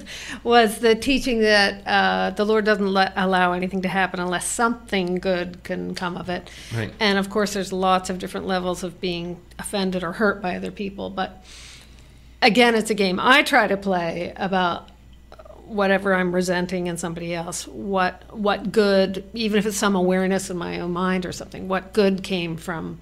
[0.44, 5.14] was the teaching that uh, the Lord doesn't let, allow anything to happen unless something
[5.14, 6.50] good can come of it.
[6.76, 6.92] Right.
[7.00, 10.70] And of course, there's lots of different levels of being offended or hurt by other
[10.70, 11.08] people.
[11.08, 11.42] But
[12.42, 14.90] again, it's a game I try to play about
[15.72, 17.66] whatever I'm resenting in somebody else.
[17.66, 21.92] What what good, even if it's some awareness in my own mind or something, what
[21.92, 23.00] good came from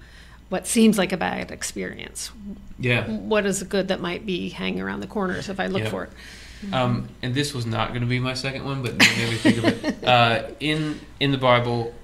[0.49, 2.31] what seems like a bad experience?
[2.79, 3.07] Yeah.
[3.09, 5.91] What is the good that might be hanging around the corners if I look Yeah.
[5.91, 6.11] for it?
[6.73, 9.65] Um, and this was not going to be my second one, but maybe think of
[9.65, 9.97] it.
[10.07, 11.95] Uh, in in the Bible,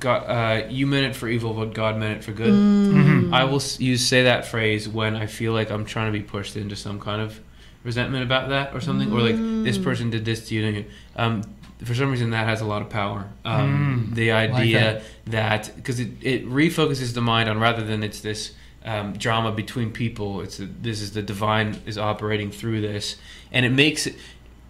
[0.00, 2.52] God, uh, you meant it for evil, but God meant it for good.
[2.52, 3.32] Mhm.
[3.32, 6.56] I will use say that phrase when I feel like I'm trying to be pushed
[6.56, 7.40] into some kind of
[7.84, 10.66] resentment about that or something, or like this person did this to you.
[10.66, 10.84] and
[11.16, 11.42] Um,
[11.84, 13.26] for some reason, that has a lot of power.
[13.44, 18.02] Um, Mm, the like idea that because it, it refocuses the mind on rather than
[18.02, 18.52] it's this
[18.86, 20.40] um, drama between people.
[20.40, 23.16] It's a, this is the divine is operating through this,
[23.52, 24.16] and it makes it.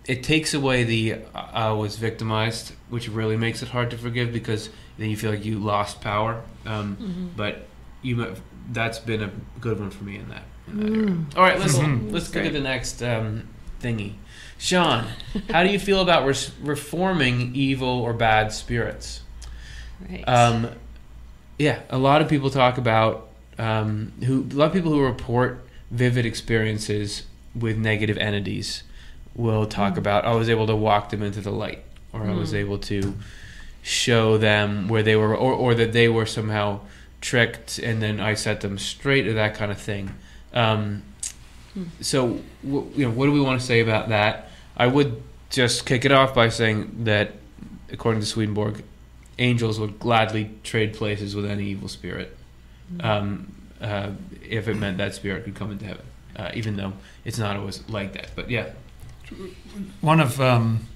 [0.06, 4.68] It takes away the I was victimized, which really makes it hard to forgive because
[4.98, 6.42] then you feel like you lost power.
[6.66, 7.66] Um, But
[8.02, 8.36] you might-
[8.72, 10.44] that's been a good one for me in that.
[10.68, 11.16] In that area.
[11.36, 12.12] All right, let's Mhm.
[12.12, 13.44] let's go to the next um,
[13.82, 14.14] thingy.
[14.58, 15.06] Sean,
[15.50, 19.22] how do you feel about res- reforming evil or bad spirits?
[20.08, 20.22] Right.
[20.28, 20.68] Um,
[21.58, 25.64] yeah, a lot of people talk about um, who a lot of people who report
[25.90, 27.22] vivid experiences
[27.54, 28.82] with negative entities
[29.36, 32.52] will talk about I was able to walk them into the light, or I was
[32.52, 32.56] Mm.
[32.56, 33.14] able to
[33.82, 36.80] show them where they were, or, or that they were somehow
[37.20, 40.14] tricked, and then I set them straight, or that kind of thing.
[40.54, 41.02] Um,
[42.00, 44.48] so, w- you know, what do we want to say about that?
[44.76, 47.32] I would just kick it off by saying that,
[47.92, 48.82] according to Swedenborg,
[49.38, 52.36] angels would gladly trade places with any evil spirit
[53.00, 54.10] um, uh,
[54.48, 56.04] if it meant that spirit could come into heaven,
[56.36, 56.92] uh, even though
[57.24, 58.30] it's not always like that.
[58.36, 58.70] But yeah,
[60.00, 60.86] One of um,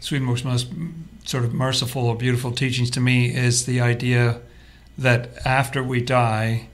[0.00, 0.68] Swedenborg's most
[1.24, 4.40] sort of merciful or beautiful teachings to me is the idea
[4.98, 6.68] that after we die,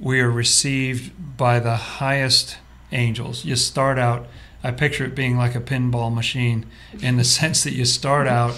[0.00, 2.58] we are received by the highest
[2.92, 3.44] angels.
[3.44, 4.26] You start out,
[4.62, 6.66] I picture it being like a pinball machine
[7.00, 8.54] in the sense that you start out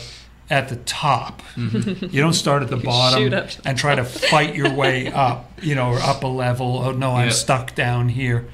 [0.48, 1.42] at the top.
[1.56, 2.06] Mm-hmm.
[2.14, 3.32] You don't start at the bottom
[3.64, 6.78] and try to fight your way up, you know, or up a level.
[6.78, 7.32] Oh no, I'm Yeah.
[7.32, 8.46] stuck down here.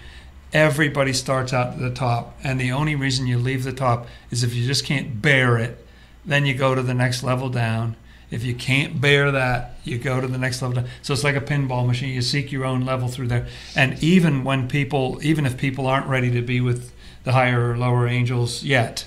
[0.55, 4.43] Everybody starts out at the top, and the only reason you leave the top is
[4.45, 5.79] if you just can't bear it.
[6.27, 7.97] Then you go to the next level down.
[8.33, 10.85] If you can't bear that, you go to the next level.
[11.03, 12.15] So it's like a pinball machine.
[12.15, 13.47] You seek your own level through there.
[13.77, 16.93] And even when people, even if people aren't ready to be with
[17.25, 19.07] the higher or lower angels yet,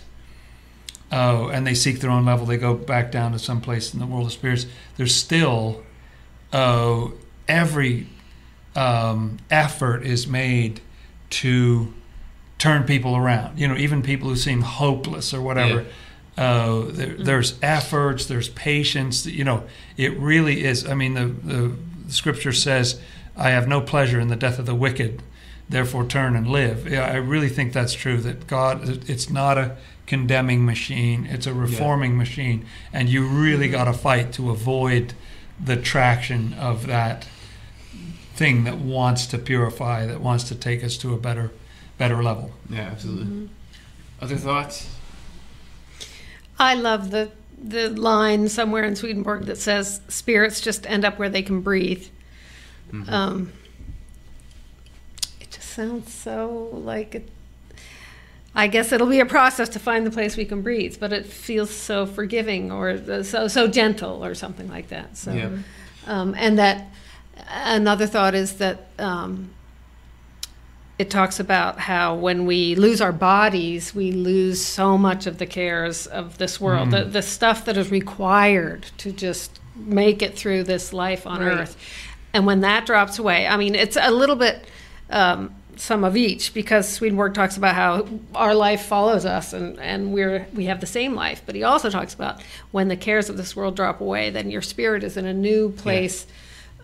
[1.11, 3.99] oh, and they seek their own level, they go back down to some place in
[3.99, 4.67] the world of spirits.
[4.95, 5.81] There's still,
[6.53, 7.13] oh,
[7.47, 8.05] every
[8.75, 10.81] um, effort is made
[11.31, 11.91] to
[12.59, 13.59] turn people around.
[13.59, 15.85] You know, even people who seem hopeless or whatever.
[16.37, 17.23] Uh, there, mm-hmm.
[17.23, 19.25] there's efforts, there's patience.
[19.25, 19.63] You know,
[19.97, 20.87] it really is.
[20.87, 21.75] I mean, the, the
[22.11, 22.99] scripture says,
[23.37, 25.23] "I have no pleasure in the death of the wicked,
[25.69, 28.17] therefore turn and live." Yeah, I really think that's true.
[28.17, 33.75] That God, it's not a condemning machine; it's a reforming machine, and you really mm-hmm.
[33.75, 35.13] got to fight to avoid
[35.63, 37.27] the traction of that
[38.35, 41.51] thing that wants to purify, that wants to take us to a better,
[41.97, 42.51] better level.
[42.69, 43.23] yeah, absolutely.
[43.23, 43.45] Mm-hmm.
[44.21, 44.94] Other thoughts?
[46.59, 47.29] I love the
[47.61, 52.05] the line somewhere in Swedenborg that says spirits just end up where they can breathe.
[52.91, 53.09] Mhm.
[53.09, 53.51] Um,
[55.41, 57.29] it just sounds so like it.
[58.57, 61.25] I guess it'll be a process to find the place we can breathe, but it
[61.25, 65.17] feels so forgiving or uh, so so gentle or something like that.
[65.17, 65.49] So, Yeah.
[66.07, 66.87] um, and that
[67.49, 69.49] another thought is that um,
[70.97, 75.45] it talks about how when we lose our bodies, we lose so much of the
[75.45, 80.63] cares of this world, the, the stuff that is required to just make it through
[80.63, 81.60] this life on Right.
[81.60, 81.75] earth.
[82.34, 84.65] And when that drops away, I mean, it's a little bit
[85.10, 90.13] um, some of each because Swedenborg talks about how our life follows us and, and
[90.13, 91.41] we're we have the same life.
[91.45, 94.62] But he also talks about when the cares of this world drop away, then your
[94.62, 96.25] spirit is in a new place,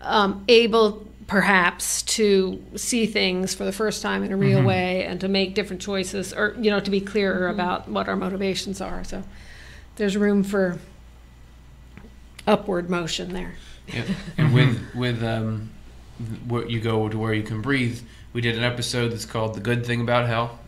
[0.02, 5.18] um, able perhaps to see things for the first time in a real way and
[5.18, 9.02] to make different choices or you know to be clearer about what our motivations are.
[9.02, 9.22] So
[9.96, 10.78] there's room for
[12.46, 13.54] upward motion there.
[13.88, 14.04] Yeah.
[14.36, 15.70] And with with um,
[16.46, 18.02] where you go to where you can breathe,
[18.34, 20.58] we did an episode that's called "The Good Thing About Hell,"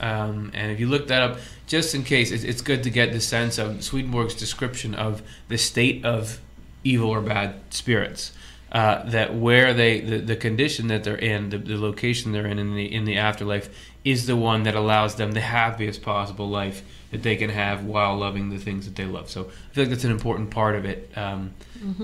[0.00, 3.12] um, and if you look that up, just in case, it's, it's good to get
[3.12, 6.40] the sense of Swedenborg's description of the state of
[6.84, 8.32] evil or bad spirits.
[8.72, 12.58] Uh, that where they the, the condition that they're in, the, the location they're in
[12.58, 13.68] in the in the afterlife
[14.04, 18.16] is the one that allows them the happiest possible life that they can have while
[18.16, 19.28] loving the things that they love.
[19.28, 21.10] So I feel like that's an important part of it.
[21.16, 21.50] Um,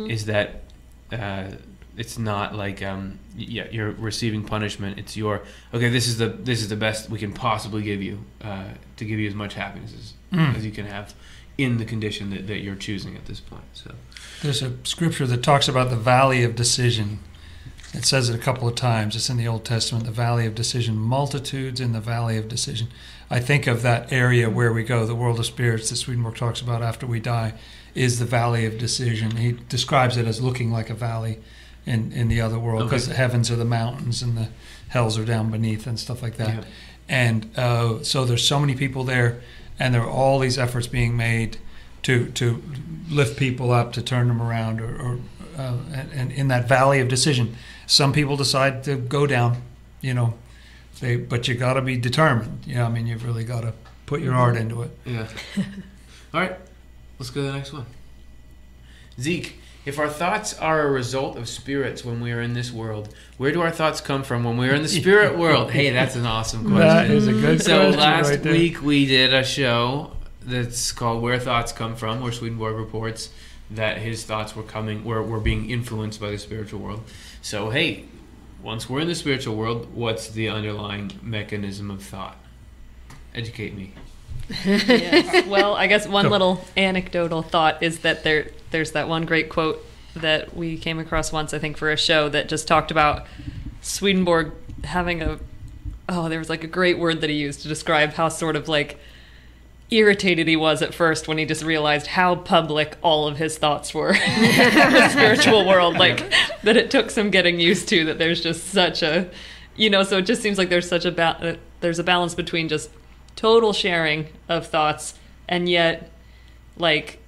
[0.08, 0.62] Is that
[1.12, 1.50] uh,
[1.96, 4.98] it's not like um, yeah you're receiving punishment.
[4.98, 5.88] It's your okay.
[5.88, 9.20] This is the this is the best we can possibly give you uh, to give
[9.20, 10.56] you as much happiness as, Mm.
[10.56, 11.14] as you can have
[11.56, 13.62] in the condition that, that you're choosing at this point.
[13.74, 13.92] So
[14.42, 17.20] There's a scripture that talks about the valley of decision.
[17.94, 19.16] It says it a couple of times.
[19.16, 22.88] It's in the Old Testament, the valley of decision, multitudes in the valley of decision.
[23.30, 26.60] I think of that area where we go, the world of spirits that Swedenborg talks
[26.60, 27.54] about after we die,
[27.94, 29.36] is the valley of decision.
[29.38, 31.38] He describes it as looking like a valley
[31.86, 33.12] in, in the other world because Okay.
[33.12, 34.48] the heavens are the mountains and the
[34.88, 36.48] hells are down beneath and stuff like that.
[36.56, 36.64] Yeah.
[37.08, 39.40] And uh, so there's so many people there,
[39.78, 41.56] and there are all these efforts being made
[42.06, 42.62] to to
[43.10, 45.18] lift people up, to turn them around, or, or
[45.58, 49.60] uh, and, and in that valley of decision, some people decide to go down,
[50.00, 50.34] you know,
[51.00, 52.64] they but you got to be determined.
[52.64, 53.72] You know, I mean, you've really got to
[54.06, 54.96] put your heart into it.
[55.04, 55.26] Yeah.
[56.32, 56.56] All right,
[57.18, 57.86] let's go to the next one.
[59.20, 63.12] Zeke, if our thoughts are a result of spirits when we are in this world,
[63.36, 65.72] where do our thoughts come from when we are in the spirit world?
[65.72, 66.78] Hey, that's an awesome question.
[66.78, 70.15] That is a good So question last right week we did a show
[70.46, 73.30] that's called "Where Thoughts Come From," where Swedenborg reports
[73.70, 77.02] that his thoughts were coming, were were being influenced by the spiritual world.
[77.42, 78.04] So hey,
[78.62, 82.36] once we're in the spiritual world, what's the underlying mechanism of thought?
[83.34, 83.92] Educate me.
[84.64, 85.46] Yes.
[85.46, 89.84] Well, I guess one little anecdotal thought is that there there's that one great quote
[90.14, 93.26] that we came across once, I think, for a show that just talked about
[93.82, 94.52] Swedenborg
[94.84, 95.38] having a
[96.08, 98.68] oh, there was like a great word that he used to describe how sort of
[98.68, 98.98] like
[99.90, 103.94] irritated he was at first when he just realized how public all of his thoughts
[103.94, 108.40] were in the spiritual world like that it took some getting used to that there's
[108.40, 109.30] just such a
[109.76, 112.34] you know so it just seems like there's such a ba- uh, there's a balance
[112.34, 112.90] between just
[113.36, 115.18] total sharing of thoughts
[115.48, 116.10] and yet
[116.76, 117.20] like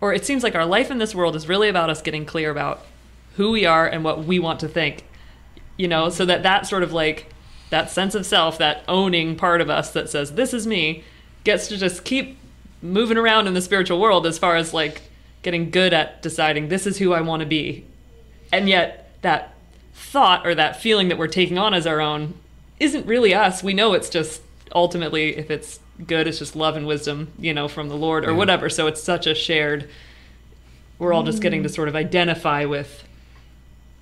[0.00, 2.50] or it seems like our life in this world is really about us getting clear
[2.50, 2.84] about
[3.34, 5.04] who we are and what we want to think
[5.76, 6.08] you know?
[6.08, 7.32] So that that sort of like
[7.70, 11.04] that sense of self that owning part of us that says this is me
[11.46, 12.36] gets to just keep
[12.82, 15.00] moving around in the spiritual world as far as like
[15.42, 17.84] getting good at deciding this is who I want to be
[18.52, 19.54] and yet that
[19.94, 22.34] thought or that feeling that we're taking on as our own
[22.80, 24.42] isn't really us we know it's just
[24.74, 28.30] ultimately if it's good it's just love and wisdom you know from the lord or
[28.32, 28.36] Yeah.
[28.36, 29.88] whatever so it's such a shared
[30.98, 33.04] we're all just getting to sort of identify with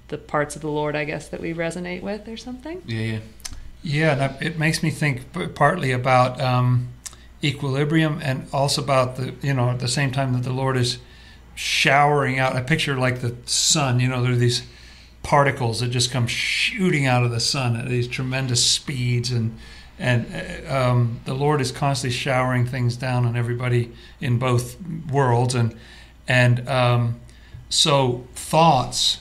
[0.09, 3.18] the parts of the lord i guess that we resonate with or something Yeah, yeah.
[3.87, 5.14] Yeah, and it makes me think
[5.54, 6.88] partly about um,
[7.44, 10.98] equilibrium and also about the you know at the same time that the Lord is
[11.54, 12.57] showering out.
[12.57, 14.00] I picture like the sun.
[14.00, 14.62] You know, there are these
[15.22, 19.59] particles that just come shooting out of the sun at these tremendous speeds, and
[19.98, 20.26] and
[20.68, 24.76] uh, um, the Lord is constantly showering things down on everybody in both
[25.11, 25.76] worlds, and
[26.26, 27.20] and um,
[27.68, 29.20] so thoughts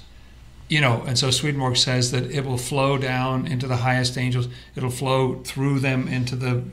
[0.70, 4.48] you know, and so Swedenborg says that it will flow down into the highest angels.
[4.76, 6.64] It'll flow through them into the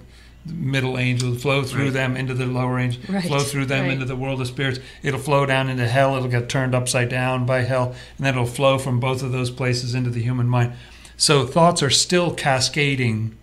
[0.46, 1.92] middle angels, flow through Right.
[1.92, 3.92] them into the lower angels, Right, flow through them right.
[3.92, 4.80] into the world of spirits.
[5.02, 6.16] It'll flow down into hell.
[6.16, 9.50] It'll get turned upside down by hell, and then it'll flow from both of those
[9.50, 10.72] places into the human mind.
[11.16, 13.36] So thoughts are still cascading.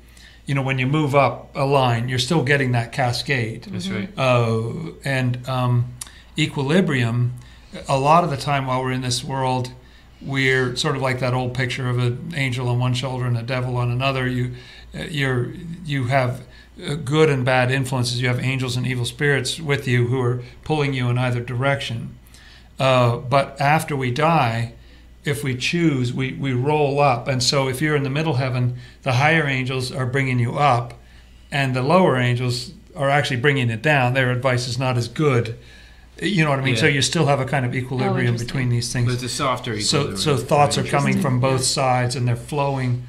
[0.48, 4.10] You know, when you move up a line, you're still getting that cascade That's right.
[4.18, 4.72] uh,
[5.04, 5.94] and um,
[6.38, 7.34] equilibrium.
[7.88, 9.72] A lot of the time, while we're in this world,
[10.22, 13.44] we're sort of like that old picture of an angel on one shoulder and a
[13.44, 14.28] devil on another.
[14.28, 14.54] You,
[14.98, 15.52] uh, you're,
[15.86, 16.42] you have
[17.06, 18.22] good and bad influences.
[18.22, 22.18] You have angels and evil spirits with you who are pulling you in either direction.
[22.80, 24.74] Uh, but after we die,
[25.26, 27.28] if we choose, we, we roll up.
[27.28, 30.94] And so if you're in the middle heaven, the higher angels are bringing you up,
[31.52, 34.13] and the lower angels are actually bringing it down.
[34.13, 35.58] Their advice is not as good.
[36.22, 36.76] You know what I mean?
[36.78, 39.13] So you still have a kind of equilibrium Oh, between these But things.
[39.16, 40.18] it's a softer So, equilibrium.
[40.18, 43.08] so thoughts are coming from both sides and they're flowing.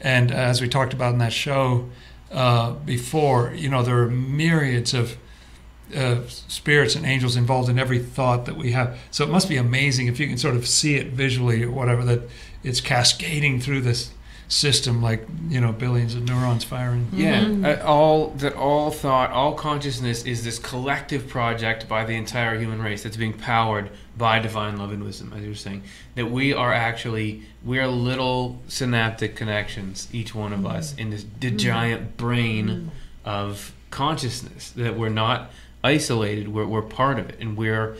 [0.00, 1.88] And as we talked about in that show
[2.32, 5.16] uh, before, you know, there are myriads of
[5.94, 8.98] uh, spirits and angels involved in every thought that we have.
[9.10, 12.04] So it must be amazing if you can sort of see it visually or whatever,
[12.04, 12.22] that
[12.62, 14.10] it's cascading through this
[14.48, 17.06] system like, you know, billions of neurons firing.
[17.12, 17.64] Yeah, Mhm.
[17.80, 22.80] uh, all that all thought, all consciousness is this collective project by the entire human
[22.80, 25.82] race that's being powered by divine love and wisdom, as you were saying.
[26.14, 31.26] That we are actually we are little synaptic connections, each one of us, in this
[31.40, 32.90] the giant brain
[33.26, 34.70] of consciousness.
[34.70, 35.50] That we're not
[35.84, 37.96] isolated; we're we're part of it, and we're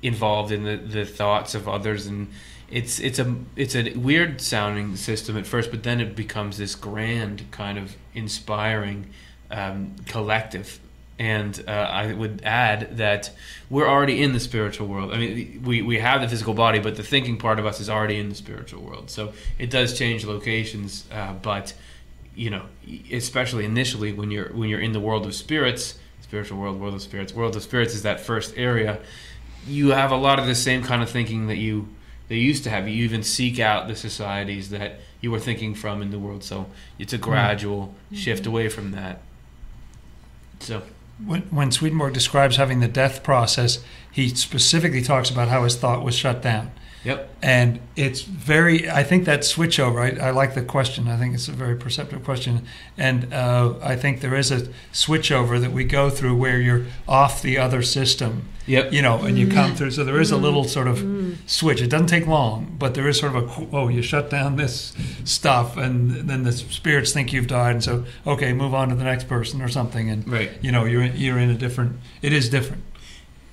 [0.00, 2.28] involved in the, the thoughts of others and
[2.70, 6.74] it's it's a it's a weird sounding system at first but then it becomes this
[6.74, 9.06] grand kind of inspiring
[9.50, 10.80] um, collective
[11.18, 13.30] and uh, I would add that
[13.68, 15.12] we're already in the spiritual world.
[15.12, 17.90] I mean, we, we have the physical body, but the thinking part of us is
[17.90, 19.10] already in the spiritual world.
[19.10, 21.74] So it does change locations, uh, but
[22.36, 22.66] you know,
[23.10, 27.02] especially initially when you're when you're in the world of spirits, spiritual world, world of
[27.02, 29.00] spirits, world of spirits is that first area.
[29.66, 31.88] You have a lot of the same kind of thinking that you
[32.28, 32.88] they used to have.
[32.88, 36.44] You even seek out the societies that you were thinking from in the world.
[36.44, 36.66] So
[36.98, 37.22] it's a hmm.
[37.22, 38.50] gradual shift mm-hmm.
[38.50, 39.20] away from that.
[40.60, 40.82] So
[41.24, 46.04] When, when Swedenborg describes having the death process, he specifically talks about how his thought
[46.04, 46.70] was shut down.
[47.04, 51.08] Yep, And it's very, I think that switchover, I, I like the question.
[51.08, 52.66] I think it's a very perceptive question.
[52.96, 57.42] And uh, I think there is a switchover that we go through where you're off
[57.42, 59.56] the other system, yep, you know, and you mm-hmm.
[59.56, 59.92] come through.
[59.92, 60.44] So there is a mm-hmm.
[60.44, 61.34] little sort of mm-hmm.
[61.46, 61.80] switch.
[61.80, 64.94] It doesn't take long, but there is sort of a, oh, you shut down this
[65.24, 67.72] stuff, and then the spirits think you've died.
[67.72, 70.10] And so, okay, move on to the next person or something.
[70.10, 70.50] And, right.
[70.60, 72.82] you know, you're, you're in a different, it is different.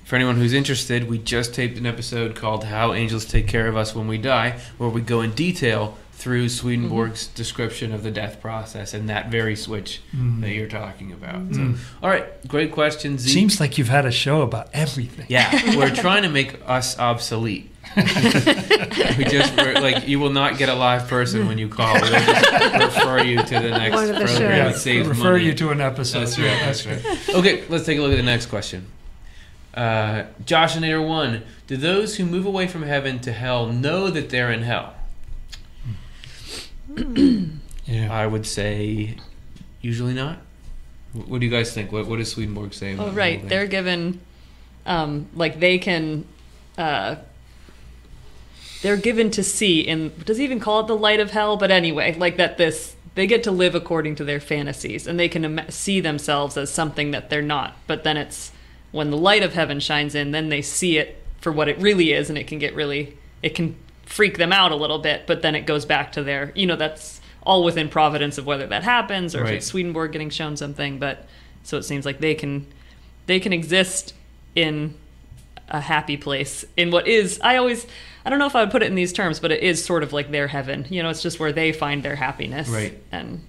[0.06, 3.76] For anyone who's interested, we just taped an episode called "How Angels Take Care of
[3.76, 8.40] Us When We Die," where we go in detail through Swedenborg's description of the death
[8.40, 10.00] process and that very switch
[10.40, 11.52] that you're talking about.
[11.54, 11.76] So, Mm.
[12.02, 13.28] all right, great question, Z.
[13.30, 15.26] Seems like you've had a show about everything.
[15.28, 17.70] Yeah, we're trying to make us obsolete.
[17.96, 21.94] we just we're, like you will not get a live person when you call.
[21.94, 24.68] We'll just refer you to the next One the program.
[24.68, 24.82] It shows.
[24.82, 25.44] saves refer money.
[25.46, 26.20] you to an episode.
[26.20, 26.46] That's right.
[26.60, 27.28] That's right.
[27.34, 28.86] Okay, let's take a look at the next question.
[29.76, 34.08] Uh, Josh and Nader one: Do those who move away from heaven to hell know
[34.10, 34.94] that they're in hell?
[37.88, 38.12] Yeah.
[38.12, 39.16] I would say
[39.80, 40.38] usually not.
[41.12, 41.92] Wh- What do you guys think?
[41.92, 42.90] What, what does Swedenborg say?
[42.92, 43.48] Oh, about the right.
[43.48, 44.20] They're given,
[44.86, 46.24] um, like they can,
[46.76, 47.14] uh,
[48.82, 50.12] they're given to see in.
[50.24, 51.56] Does he even call it the light of hell?
[51.56, 52.58] But anyway, like that.
[52.58, 56.56] This they get to live according to their fantasies, and they can Im- see themselves
[56.56, 57.76] as something that they're not.
[57.86, 58.50] But then it's
[58.96, 62.12] when the light of heaven shines in, then they see it for what it really
[62.12, 65.26] is, and it can get really, it can freak them out a little bit.
[65.26, 68.66] But then it goes back to their, you know, that's all within providence of whether
[68.66, 70.98] that happens or if it's Swedenborg getting shown something.
[70.98, 71.26] But
[71.62, 72.66] so it seems like they can
[73.26, 74.14] they can exist
[74.54, 74.94] in
[75.68, 77.86] a happy place in what is I always
[78.24, 80.02] I don't know if I would put it in these terms, but it is sort
[80.02, 80.86] of like their heaven.
[80.90, 82.68] You know, it's just where they find their happiness.
[82.68, 83.00] Right.
[83.12, 83.44] And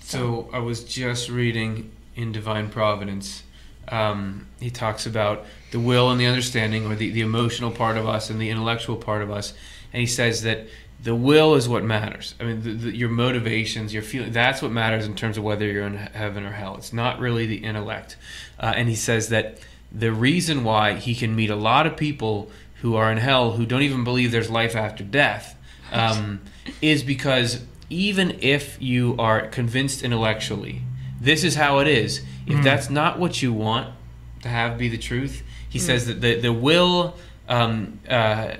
[0.00, 3.42] So I was just reading in Divine Providence.
[3.88, 8.08] Um, he talks about the will and the understanding, or the, the emotional part of
[8.08, 9.52] us and the intellectual part of us.
[9.92, 10.66] And he says that
[11.02, 12.34] the will is what matters.
[12.40, 15.66] I mean, the, the, your motivations, your feeling, that's what matters in terms of whether
[15.66, 16.76] you're in heaven or hell.
[16.76, 18.16] It's not really the intellect.
[18.58, 19.58] Uh, and he says that
[19.92, 23.66] the reason why he can meet a lot of people who are in hell who
[23.66, 25.56] don't even believe there's life after death
[25.92, 26.40] um,
[26.80, 30.82] is because even if you are convinced intellectually,
[31.24, 32.22] this is how it is.
[32.46, 33.94] If that's not what you want
[34.42, 37.16] to have be the truth, he says that the the will
[37.48, 38.56] um, uh,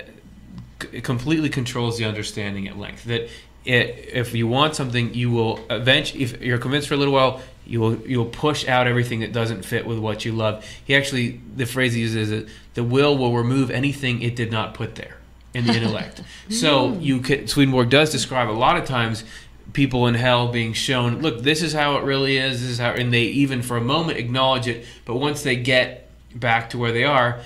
[0.81, 3.05] c- completely controls the understanding at length.
[3.05, 3.29] That
[3.65, 6.25] it, if you want something, you will eventually.
[6.25, 9.33] If you're convinced for a little while, you will you will push out everything that
[9.33, 10.65] doesn't fit with what you love.
[10.85, 14.51] He actually the phrase he uses is that the will will remove anything it did
[14.51, 15.19] not put there
[15.55, 16.23] in the intellect.
[16.51, 19.25] so you could Swedenborg does describe a lot of times
[19.73, 22.61] people in hell being shown, look, this is how it really is.
[22.61, 26.09] This is how, and they even for a moment acknowledge it, but once they get
[26.35, 27.41] back to where they are,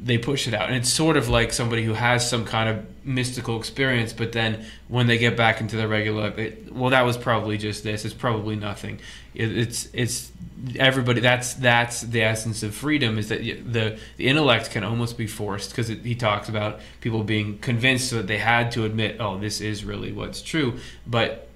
[0.00, 0.68] they push it out.
[0.68, 4.64] And it's sort of like somebody who has some kind of mystical experience, but then
[4.86, 8.04] when they get back into their regular life, it, well, that was probably just this.
[8.04, 9.00] It's probably nothing.
[9.34, 10.30] It, it's it's
[10.76, 11.20] everybody.
[11.20, 13.18] That's that's the essence of freedom.
[13.18, 17.58] Is that the the intellect can almost be forced because he talks about people being
[17.58, 21.47] convinced that they had to admit, oh, this is really what's true, but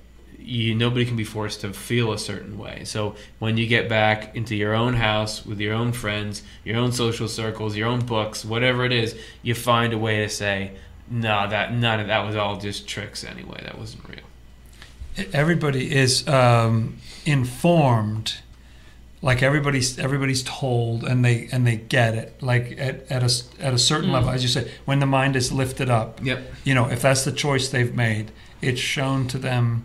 [0.45, 2.85] you nobody can be forced to feel a certain way.
[2.85, 6.93] So when you get back into your own house with your own friends, your own
[6.93, 10.73] social circles, your own books, whatever it is, you find a way to say,
[11.11, 13.61] "No, that none of that was all just tricks anyway.
[13.63, 18.37] That wasn't real." Everybody is um, informed,
[19.21, 22.43] like everybody's everybody's told, and they and they get it.
[22.43, 25.37] Like at, at a s- at a certain level, as you said, when the mind
[25.37, 26.43] is lifted up, Yep.
[26.65, 28.33] you know, if that's the choice they've made,
[28.63, 29.85] it's shown to them.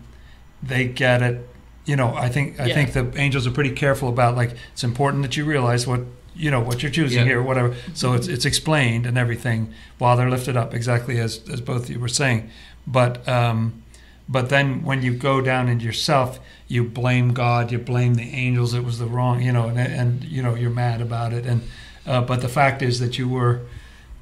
[0.62, 1.48] They get it.
[1.84, 2.74] You know, I think I Yeah.
[2.74, 6.00] think the angels are pretty careful about like it's important that you realize what
[6.36, 7.24] you know what you're choosing Yeah.
[7.24, 7.74] here, whatever.
[7.94, 11.90] So it's it's explained and everything while they're lifted up, exactly as as both of
[11.90, 12.50] you were saying.
[12.86, 13.82] But um,
[14.28, 16.38] but then when you go down into yourself,
[16.68, 18.74] you blame God, you blame the angels.
[18.74, 21.46] It was the wrong, you know, and, and you know you're mad about it.
[21.46, 21.62] And
[22.06, 23.62] uh, but the fact is that you were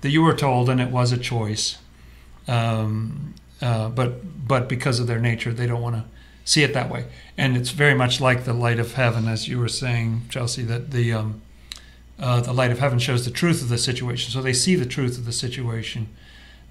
[0.03, 1.79] that you were told, and it was a choice.
[2.49, 6.05] Um, uh, but but because of their nature, they don't want to
[6.47, 7.05] see it that way.
[7.37, 10.63] And it's very much like the light of heaven, as you were saying, Chelsea.
[10.63, 11.43] That the um,
[12.19, 14.87] uh, the light of heaven shows the truth of the situation, so they see the
[14.87, 16.09] truth of the situation.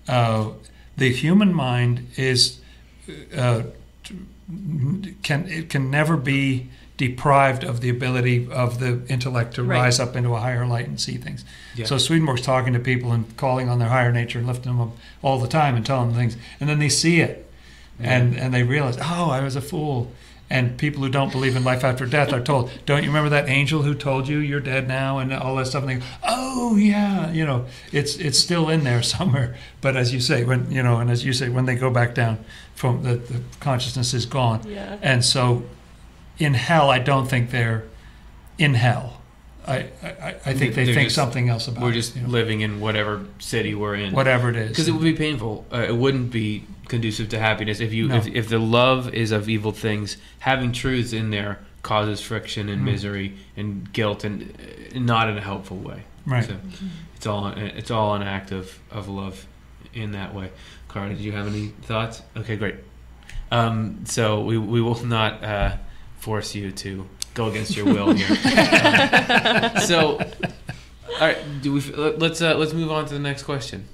[0.07, 0.49] Uh,
[0.97, 2.59] the human mind is
[3.37, 3.63] uh,
[5.23, 9.79] can it can never be deprived of the ability of the intellect to Right.
[9.81, 11.43] rise up into a higher light and see things.
[11.75, 11.85] Yeah.
[11.87, 14.95] So Swedenborg's talking to people and calling on their higher nature and lifting them up
[15.21, 17.44] all the time and telling them things, and then they see it,
[17.99, 20.11] and and they realize, oh, I was a fool.
[20.47, 23.49] And people who don't believe in life after death are told, "Don't you remember that
[23.49, 25.81] angel who told you you're dead now?" and all that stuff.
[25.81, 30.13] And they go, "Oh yeah, you know, it's it's still in there somewhere." But as
[30.13, 33.01] you say, when you know, and as you say, when they go back down, from
[33.01, 34.61] the, the consciousness is gone.
[34.67, 34.99] Yeah.
[35.01, 35.63] And so,
[36.37, 37.85] in hell, I don't think they're
[38.59, 39.21] in hell.
[39.67, 42.21] I I, I think they They're think just- something else about We're it, just you
[42.21, 44.13] know, living in whatever city we're in.
[44.13, 44.69] whatever it is.
[44.69, 45.65] Because it would be painful.
[45.73, 48.15] Uh, it wouldn't be conducive to happiness if you No.
[48.17, 50.17] if, if the love is of evil things.
[50.39, 52.85] Having truths in there causes friction and Mhm.
[52.85, 54.41] misery and guilt, and
[54.95, 56.03] uh, not in a helpful way.
[56.25, 56.45] right.
[56.45, 56.55] So
[57.15, 59.45] it's all it's all an act of, of love
[59.93, 60.49] in that way.
[60.89, 62.21] Cara, did you have any thoughts?
[62.37, 62.75] Okay, great.
[63.51, 65.77] Um, so we we will not uh,
[66.17, 68.27] force you to go against your will here.
[69.75, 71.81] Um, so, all right, do we?
[71.81, 73.85] Let's uh, let's move on to the next question.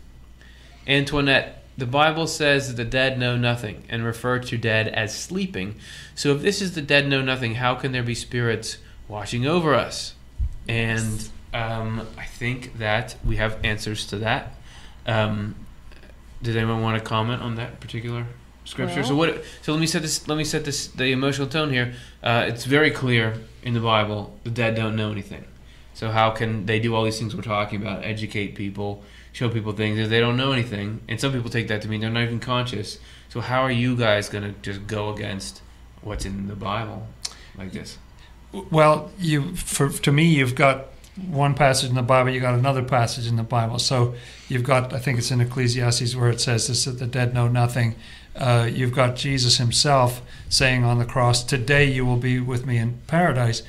[0.87, 5.73] Antoinette, the Bible says that the dead know nothing and refer to dead as sleeping.
[6.13, 8.77] So if this is the dead know nothing, how can there be spirits
[9.07, 10.13] watching over us?
[10.69, 14.57] And um, I think that we have answers to that.
[15.07, 15.55] Um,
[16.43, 18.27] does anyone want to comment on that particular
[18.63, 19.03] scripture?
[19.03, 19.43] so what?
[19.63, 20.27] So let me set this.
[20.27, 20.85] Let me set this.
[20.85, 21.95] The emotional tone here.
[22.21, 25.45] Uh, it's very clear in the Bible: the dead don't know anything.
[25.95, 28.05] So how can they do all these things we're talking about?
[28.05, 29.03] Educate people,
[29.33, 31.01] show people things if they don't know anything.
[31.07, 32.99] And some people take that to mean they're not even conscious.
[33.29, 35.61] So how are you guys going to just go against
[36.01, 37.07] what's in the Bible
[37.57, 37.97] like this?
[38.51, 42.83] Well, you for to me, you've got one passage in the Bible, you got another
[42.83, 43.79] passage in the Bible.
[43.79, 44.15] So
[44.47, 47.47] you've got, I think it's in Ecclesiastes where it says this that the dead know
[47.47, 47.95] nothing.
[48.35, 52.77] Uh, you've got Jesus Himself saying on the cross, "Today you will be with me
[52.77, 53.61] in paradise,"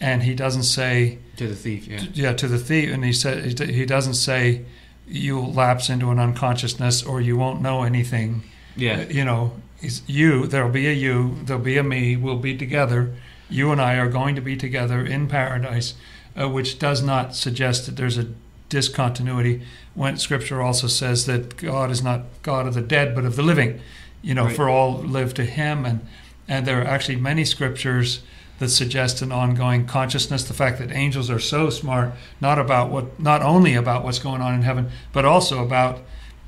[0.00, 2.04] and He doesn't say, To the thief, yeah.
[2.14, 4.64] yeah, to the thief, and He said He doesn't say
[5.08, 8.42] you'll lapse into an unconsciousness or you won't know anything.
[8.76, 9.00] Yeah.
[9.00, 12.56] Uh, you know, it's you, there'll be a you, there'll be a me, we'll be
[12.56, 13.14] together.
[13.48, 15.94] You and I are going to be together in paradise,
[16.38, 18.26] uh, which does not suggest that there's a
[18.68, 19.62] discontinuity.
[19.94, 23.42] When Scripture also says that God is not God of the dead, but of the
[23.42, 23.80] living,
[24.22, 24.56] you know, Right.
[24.56, 25.84] for all live to Him.
[25.86, 26.00] And,
[26.46, 28.20] and there are actually many scriptures
[28.58, 30.44] that suggest an ongoing consciousness.
[30.44, 34.40] The fact that angels are so smart, not about what, not only about what's going
[34.40, 36.00] on in heaven, but also about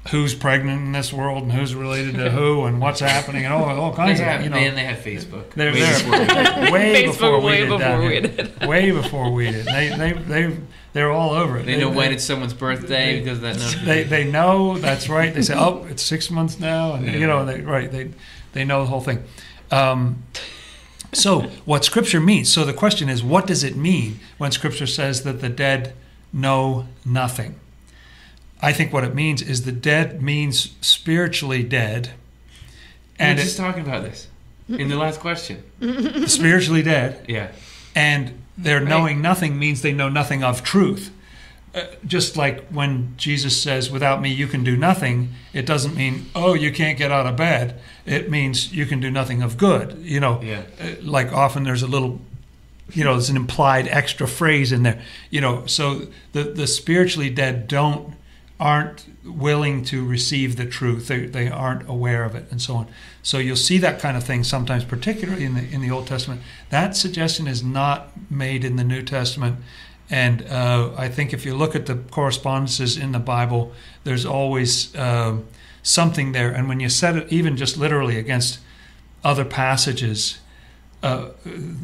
[0.08, 3.64] who's pregnant in this world and who's related to who and what's happening and all,
[3.64, 4.56] all kinds had, of you know.
[4.56, 5.50] man, they had Facebook.
[5.50, 5.98] They're Way there.
[5.98, 6.72] before we did.
[6.72, 8.66] way Facebook before we way did before we did.
[8.66, 9.66] way before we did.
[9.66, 10.56] They they they
[10.94, 11.66] they're all over it.
[11.66, 13.84] They know when it's someone's birthday because of that notification.
[13.86, 15.32] they they know that's right.
[15.32, 18.10] They say, "Oh, it's six months now," and you know, they right they
[18.52, 19.22] they know the whole thing.
[19.70, 20.24] Um,
[21.12, 22.52] so, what Scripture means.
[22.52, 25.92] So the question is, what does it mean when Scripture says that the dead
[26.32, 27.56] know nothing?
[28.62, 32.10] I think what it means is the dead means spiritually dead,
[33.18, 34.28] and and we were just it, talking about this
[34.68, 35.62] in the last question.
[36.28, 37.48] spiritually dead, Yeah.
[37.94, 41.10] and their knowing nothing means they know nothing of truth.
[41.72, 46.26] Uh, just like when Jesus says, "Without me, you can do nothing," it doesn't mean,
[46.34, 49.98] "Oh, you can't get out of bed." It means you can do nothing of good.
[50.02, 50.62] You know, Yeah.
[50.80, 52.20] Uh, like often there's a little,
[52.92, 55.00] you know, there's an implied extra phrase in there.
[55.30, 58.14] You know, so the the spiritually dead don't
[58.58, 61.06] aren't willing to receive the truth.
[61.06, 62.86] They they aren't aware of it, and so on.
[63.22, 66.42] So you'll see that kind of thing sometimes, particularly in the in the Old Testament.
[66.70, 69.58] That suggestion is not made in the New Testament.
[70.10, 74.94] And uh, I think if you look at the correspondences in the Bible, there's always
[74.96, 75.38] uh,
[75.82, 76.50] something there.
[76.50, 78.58] And when you set it even just literally against
[79.22, 80.40] other passages,
[81.02, 81.28] uh,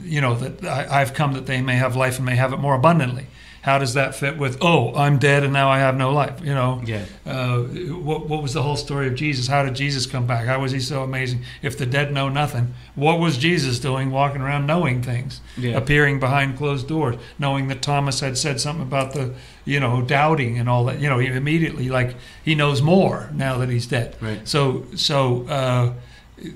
[0.03, 2.59] you know, that I, I've come that they may have life and may have it
[2.59, 3.27] more abundantly.
[3.67, 6.39] How does that fit with, oh, I'm dead and now I have no life?
[6.41, 7.05] You know, Yeah.
[7.27, 9.49] uh, what, what was the whole story of Jesus?
[9.49, 10.47] How did Jesus come back?
[10.47, 11.41] How was he so amazing?
[11.63, 15.73] If the dead know nothing, what was Jesus doing walking around knowing things, Yeah.
[15.77, 20.61] appearing behind closed doors, knowing that Thomas had said something about the, you know, doubting
[20.61, 21.01] and all that?
[21.01, 22.15] You know, he immediately, like,
[22.45, 24.15] he knows more now that he's dead.
[24.21, 24.47] Right.
[24.47, 25.93] So, so, uh,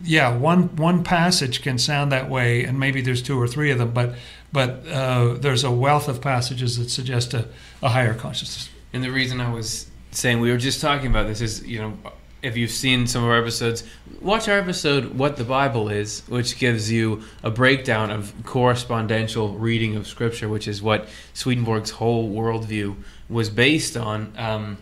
[0.04, 3.78] yeah, one one passage can sound that way, and maybe there's two or three of
[3.78, 4.14] them, but
[4.52, 7.46] but uh, there's a wealth of passages that suggest a,
[7.82, 8.68] a higher consciousness.
[8.92, 11.96] And the reason I was saying we were just talking about this is, you know,
[12.42, 13.84] if you've seen some of our episodes,
[14.20, 19.96] watch our episode "What the Bible Is," which gives you a breakdown of correspondential reading
[19.96, 22.96] of Scripture, which is what Swedenborg's whole worldview
[23.28, 24.32] was based on.
[24.36, 24.78] Um,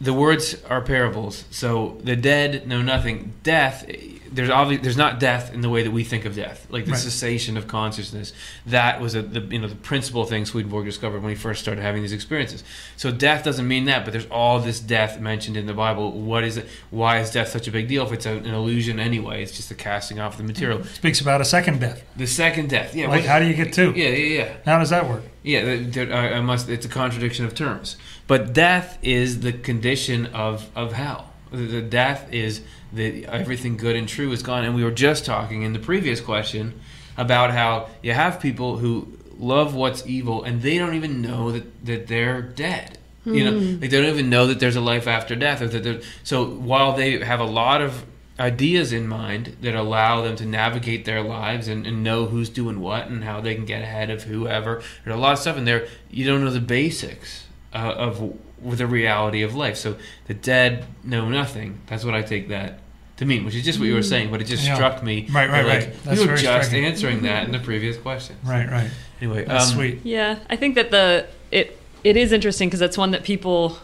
[0.00, 1.44] the words are parables.
[1.50, 3.34] So the dead know nothing.
[3.42, 3.84] Death,
[4.32, 6.92] there's obviously there's not death in the way that we think of death, like the
[6.92, 7.00] Right.
[7.00, 8.32] cessation of consciousness.
[8.64, 11.82] That was a, the you know the principal thing Swedenborg discovered when he first started
[11.82, 12.62] having these experiences.
[12.96, 16.12] So death doesn't mean that, but there's all this death mentioned in the Bible.
[16.12, 16.66] What is it?
[16.90, 18.06] Why is death such a big deal?
[18.06, 20.78] If it's a, an illusion anyway, it's just a casting off of the material.
[20.78, 20.94] Mm-hmm.
[20.94, 22.02] Speaks about a second death.
[22.16, 23.08] The second death, yeah.
[23.08, 23.92] Like, how do you get two?
[23.96, 24.56] yeah, yeah, yeah.
[24.64, 25.24] How does that work?
[25.42, 26.68] Yeah, th- th- I, I must.
[26.68, 27.96] It's a contradiction of terms.
[28.30, 31.32] But death is the condition of of hell.
[31.50, 32.60] The, death is
[32.92, 34.64] that everything good and true is gone.
[34.64, 36.78] And we were just talking in the previous question
[37.16, 41.84] about how you have people who love what's evil and they don't even know that
[41.84, 42.98] that they're dead.
[43.24, 43.80] You know, hmm.
[43.80, 45.60] like they don't even know that there's a life after death.
[45.60, 48.06] Or that so while they have a lot of
[48.38, 52.78] ideas in mind that allow them to navigate their lives and, and know who's doing
[52.78, 54.84] what and how they can get ahead of whoever.
[55.04, 55.88] There's a lot of stuff in there.
[56.12, 59.76] You don't know the basics uh, of with the reality of life.
[59.76, 59.96] So
[60.26, 61.80] the dead know nothing.
[61.86, 62.80] That's what I take that
[63.16, 64.30] to mean, which is just what you were saying.
[64.30, 64.74] But it just Yeah.
[64.74, 65.26] struck me.
[65.30, 66.04] Right, right, that, like, right.
[66.04, 66.84] That's we were just striking.
[66.84, 68.36] answering that in the previous question.
[68.44, 68.90] Right, right.
[69.20, 70.00] Anyway, That's um, sweet.
[70.04, 73.78] Yeah, I think that the it it is interesting because it's one that people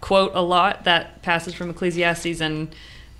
[0.00, 0.84] quote a lot.
[0.84, 2.74] That passage from Ecclesiastes, and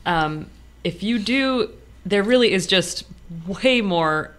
[0.05, 0.47] um,
[0.85, 1.71] if you do,
[2.05, 3.05] there really is just
[3.47, 4.33] way more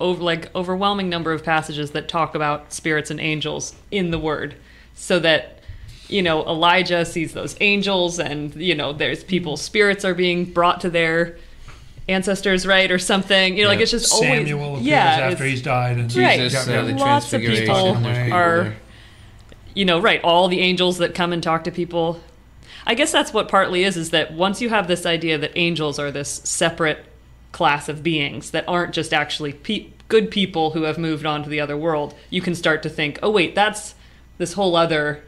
[0.00, 4.54] over like overwhelming number of passages that talk about spirits and angels in the Word,
[4.96, 5.60] so that
[6.08, 10.80] you know Elijah sees those angels, and you know there's people's spirits are being brought
[10.80, 11.36] to their
[12.08, 13.56] ancestors, right, or something.
[13.56, 15.98] You know, like it's just always Samuel appears yeah, after he's died.
[15.98, 16.40] And Right.
[16.40, 16.94] Jesus, uh, the.
[16.94, 18.76] Lots of people people are- there.
[19.74, 22.20] you know, right, all the angels that come and talk to people.
[22.88, 25.98] I guess that's what partly is, is that once you have this idea that angels
[25.98, 27.04] are this separate
[27.50, 31.50] class of beings that aren't just actually pe- good people who have moved on to
[31.50, 33.95] the other world, you can start to think, oh, wait, that's
[34.38, 35.22] this whole other.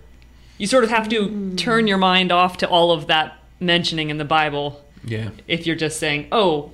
[0.59, 4.19] You sort of have to turn your mind off to all of that mentioning in
[4.19, 5.31] the Bible Yeah.
[5.47, 6.73] if you're just saying, oh,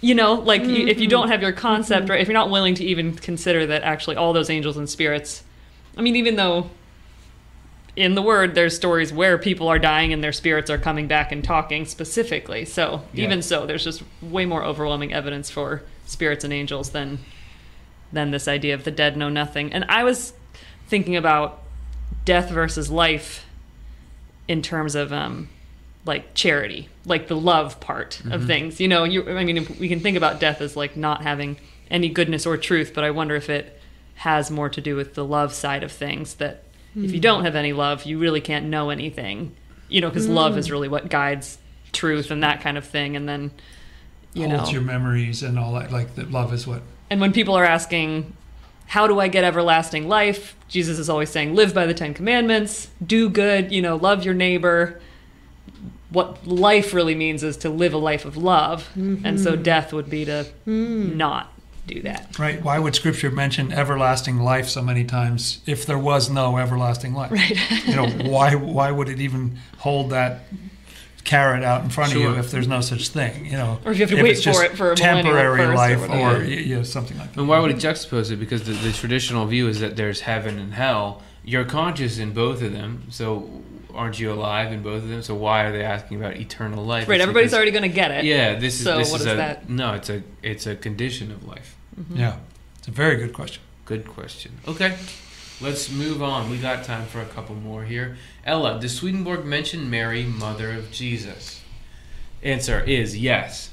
[0.00, 1.10] you know, like you, if you mm-hmm.
[1.10, 4.32] don't have your concept right, if you're not willing to even consider that actually all
[4.32, 5.42] those angels and spirits,
[5.96, 6.70] I mean, even though
[7.96, 11.32] in the word there's stories where people are dying and their spirits are coming back
[11.32, 12.64] and talking specifically.
[12.64, 13.24] So Yeah.
[13.24, 17.18] even so, there's just way more overwhelming evidence for spirits and angels than
[18.12, 19.72] than this idea of the dead know nothing.
[19.72, 20.32] And I was
[20.88, 21.62] thinking about
[22.24, 23.46] death versus life
[24.48, 25.48] in terms of um,
[26.04, 28.46] like charity, like the love part of mm-hmm.
[28.46, 28.80] things.
[28.80, 31.58] You know, you I mean, we can think about death as like not having
[31.90, 33.78] any goodness or truth, but I wonder if it
[34.16, 36.34] has more to do with the love side of things.
[36.34, 36.64] That
[36.96, 37.20] if you hmm.
[37.20, 39.54] don't have any love, you really can't know anything.
[39.88, 40.72] You know, because love is hmm.
[40.72, 41.58] really what guides
[41.92, 43.16] truth and that kind of thing.
[43.16, 43.50] And then,
[44.34, 45.92] you holds know, your memories and all that.
[45.92, 46.82] Like that love is what.
[47.10, 48.34] and when people are asking,
[48.88, 50.56] how do I get everlasting life?
[50.66, 54.34] Jesus is always saying, live by the Ten Commandments, do good, you know, love your
[54.34, 55.00] neighbor.
[56.10, 58.88] What life really means is to live a life of love.
[58.94, 59.62] And so mm-hmm.
[59.62, 61.14] death would be to mm.
[61.14, 61.52] not
[61.86, 62.38] do that.
[62.38, 62.62] Right.
[62.62, 67.32] Why would Scripture mention everlasting life so many times if there was no everlasting life?
[67.32, 67.86] Right.
[67.86, 70.44] You know, why why would it even hold that
[71.24, 73.44] carrot out in front of you if there's no such thing?
[73.46, 75.70] You know, Or if you have to if wait for it for a temporary first
[75.70, 77.40] or life or, y- yeah, something like that.
[77.40, 78.36] And why would it juxtapose it?
[78.36, 81.22] Because the, the traditional view is that there's heaven and hell.
[81.44, 83.48] You're conscious in both of them, so
[83.94, 85.22] aren't you alive in both of them?
[85.22, 87.08] So why are they asking about eternal life?
[87.08, 87.16] Right.
[87.16, 88.24] It's Everybody's because- already going to get it.
[88.24, 89.68] Yeah, this is So this what is is a that?
[89.68, 89.94] no.
[89.94, 91.76] It's a it's a condition of life.
[91.98, 92.16] Mm-hmm.
[92.18, 92.36] Yeah,
[92.78, 93.62] it's a very good question.
[93.86, 94.52] Good question.
[94.68, 94.94] Okay,
[95.60, 96.50] let's move on.
[96.50, 98.16] We got time for a couple more here.
[98.44, 101.62] Ella, does Swedenborg mention Mary, mother of Jesus?
[102.42, 103.70] Answer is yes.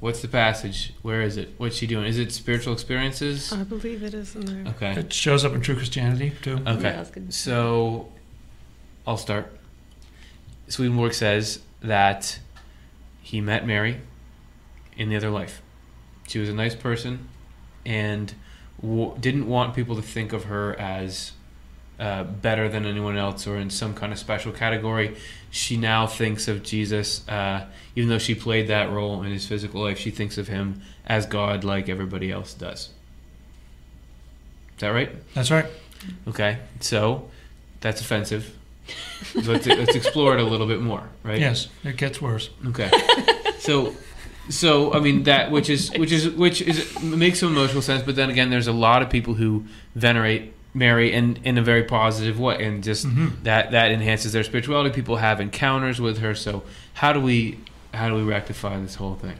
[0.00, 0.92] What's the passage?
[1.02, 1.54] Where is it?
[1.56, 2.06] What's she doing?
[2.06, 3.52] Is it spiritual experiences?
[3.52, 4.72] I believe it is in there.
[4.74, 5.00] Okay.
[5.00, 6.54] It shows up in True Christianity too.
[6.66, 6.66] Okay.
[6.66, 7.32] Yeah, that's good.
[7.32, 8.12] So,
[9.06, 9.52] I'll start.
[10.68, 12.38] Swedenborg says that
[13.22, 14.00] he met Mary
[14.96, 15.62] in the other life.
[16.28, 17.28] She was a nice person
[17.84, 18.34] and
[18.80, 21.32] w- didn't want people to think of her as
[21.98, 25.16] uh, better than anyone else or in some kind of special category.
[25.50, 29.82] She now thinks of Jesus, uh, even though she played that role in his physical
[29.82, 32.90] life, she thinks of him as God like everybody else does.
[34.74, 35.10] Is that right?
[35.34, 35.66] That's right.
[36.28, 37.30] Okay, so
[37.80, 38.54] that's offensive.
[39.32, 41.40] So let's, let's explore it a little bit more, right?
[41.40, 42.50] Yes, it gets worse.
[42.66, 42.90] Okay.
[43.58, 43.96] So,
[44.48, 48.16] so I mean that which is which is which is makes some emotional sense, but
[48.16, 52.38] then again, there's a lot of people who venerate Mary in in a very positive
[52.38, 53.42] way, and just Mhm.
[53.44, 54.94] that that enhances their spirituality.
[54.94, 56.34] People have encounters with her.
[56.34, 56.62] So
[56.94, 57.58] how do we
[57.94, 59.36] how do we rectify this whole thing?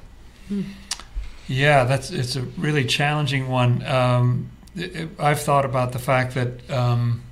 [1.49, 3.85] Yeah, that's it's a really challenging one.
[3.87, 7.23] Um, it- I've thought about the fact that um,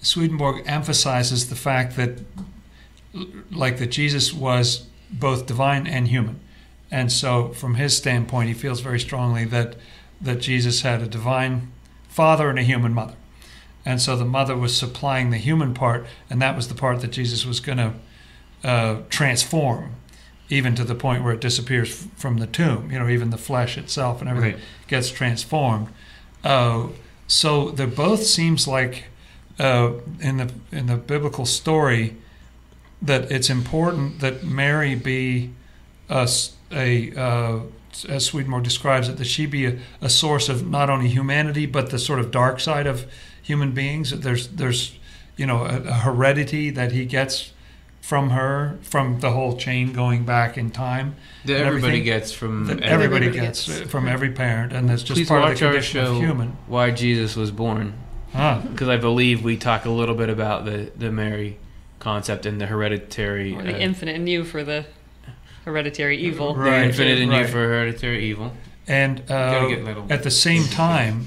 [0.00, 2.18] Swedenborg emphasizes the fact that
[3.50, 6.40] like that Jesus was both divine and human.
[6.92, 9.76] And so, from his standpoint, he feels very strongly that
[10.20, 11.72] that Jesus had a divine
[12.08, 13.14] father and a human mother.
[13.84, 17.10] And so the mother was supplying the human part, and that was the part that
[17.10, 17.92] Jesus was going to
[18.62, 19.96] uh, transform,
[20.48, 22.92] even to the point where it disappears f- from the tomb.
[22.92, 24.62] You know, even the flesh itself and everything Right.
[24.86, 25.88] gets transformed.
[26.44, 26.88] Uh,
[27.26, 29.04] so there both seems like
[29.58, 32.16] uh, in the in the biblical story
[33.00, 35.50] that it's important that Mary be
[36.08, 36.28] a,
[36.72, 37.60] a, uh,
[38.08, 41.90] as Swedenborg describes it, that she be a, a source of not only humanity but
[41.90, 43.06] the sort of dark side of
[43.42, 44.10] human beings.
[44.10, 44.98] That there's there's
[45.36, 47.52] you know a, a heredity that he gets
[48.00, 51.14] from her from the whole chain going back in time
[51.44, 53.90] That everybody gets from that everybody, everybody gets, gets.
[53.90, 56.18] from every parent, and that's just Please part of watch the our condition show, of
[56.18, 56.56] human.
[56.66, 57.94] Why Jesus Was Born,
[58.32, 58.60] Huh.
[58.72, 61.58] because I believe we talk a little bit about the, the Mary
[62.00, 64.84] concept and the hereditary, Or the uh, infinite in you for the
[65.64, 66.54] hereditary evil.
[66.54, 67.48] the Right, infinite in you right.
[67.48, 68.52] for hereditary evil.
[68.88, 69.68] And uh,
[70.10, 71.26] at the same time,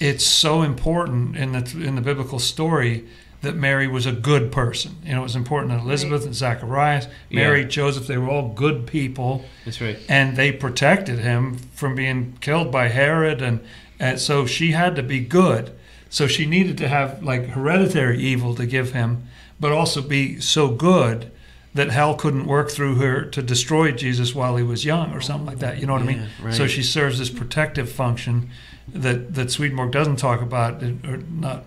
[0.00, 3.04] it's so important in the in the biblical story
[3.42, 4.96] that Mary was a good person.
[5.04, 7.66] You know, it was important that Elizabeth and Zacharias, Mary, Yeah.
[7.68, 9.98] Joseph, they were all good people, That's right.
[10.08, 13.60] and they protected him from being killed by Herod, and
[14.00, 15.72] and so she had to be good.
[16.08, 19.24] So she needed to have like hereditary evil to give him,
[19.60, 21.30] but also be so good
[21.74, 25.46] that hell couldn't work through her to destroy Jesus while he was young or something
[25.46, 25.78] like that.
[25.78, 26.26] You know what I mean?
[26.42, 26.52] Right.
[26.54, 28.50] So she serves this protective function
[28.88, 31.64] that that Swedenborg doesn't talk about, or not,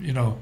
[0.00, 0.38] you know,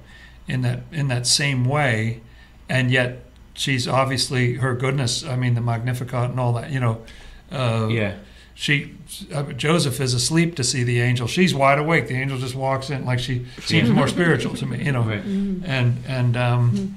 [0.48, 2.20] in that in that same way,
[2.68, 3.22] and yet
[3.54, 5.24] she's obviously her goodness.
[5.24, 6.70] I mean, the Magnificat and all that.
[6.70, 7.02] You know,
[7.50, 8.16] uh, Yeah.
[8.54, 8.96] she
[9.32, 11.26] uh, Joseph is asleep to see the angel.
[11.26, 12.08] She's wide awake.
[12.08, 14.84] The angel just walks in like she seems more spiritual to me.
[14.84, 15.24] You know, Right.
[15.24, 16.96] and and um,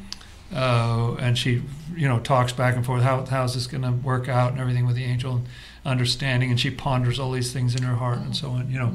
[0.53, 1.61] uh, and she
[1.99, 3.03] you know talks back and forth.
[3.03, 5.47] How how's this going to work out and everything with the angel and
[5.85, 6.49] understanding.
[6.49, 8.71] And she ponders all these things in her heart and so on.
[8.71, 8.91] You know,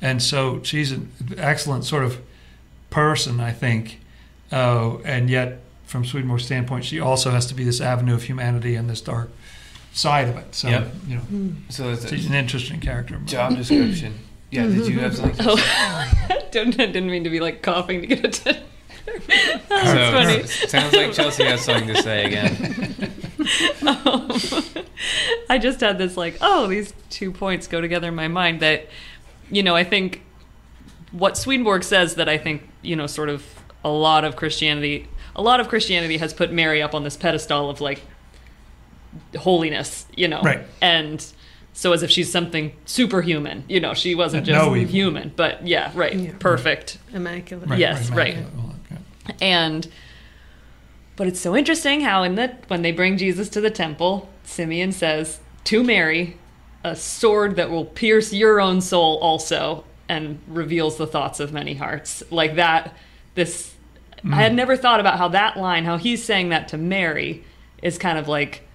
[0.00, 2.20] and so she's an excellent sort of
[2.90, 4.00] person, I think.
[4.52, 8.74] Uh, and yet, from Swedenborg's standpoint, she also has to be this avenue of humanity
[8.76, 9.30] and this dark
[9.92, 10.54] side of it.
[10.54, 10.94] So Yep.
[11.08, 13.16] you know, So that's she's a an interesting character.
[13.26, 14.14] job description.
[14.50, 15.36] Yeah, did you have something?
[15.36, 18.62] to Oh, don't, I didn't mean to be like coughing to get it.
[19.06, 20.42] That's So, funny.
[20.46, 23.10] sounds like Chelsea has something to say again.
[23.86, 24.30] Um,
[25.50, 28.88] I just had this like, oh, these two points go together in my mind that,
[29.50, 30.22] you know, I think
[31.12, 33.44] what Swedenborg says that I think, you know, sort of
[33.84, 37.68] a lot of Christianity, a lot of Christianity has put Mary up on this pedestal
[37.68, 38.02] of like
[39.36, 40.62] holiness, you know, Right.
[40.80, 41.24] and
[41.74, 45.90] so as if she's something superhuman, you know, she wasn't just no human, but yeah,
[45.94, 46.30] right, Yeah.
[46.38, 47.78] perfect, Immaculate.
[47.78, 48.36] Yes, right.
[48.36, 48.42] Yeah.
[49.40, 49.88] And
[51.16, 54.92] but it's so interesting how in the when they bring Jesus to the temple, Simeon
[54.92, 56.38] says to Mary,
[56.82, 61.74] a sword that will pierce your own soul also and reveals the thoughts of many
[61.74, 62.22] hearts.
[62.30, 62.94] Like that
[63.34, 63.74] this
[64.30, 64.56] I had mm.
[64.56, 67.44] never thought about how that line, how he's saying that to Mary
[67.82, 68.66] is kind of like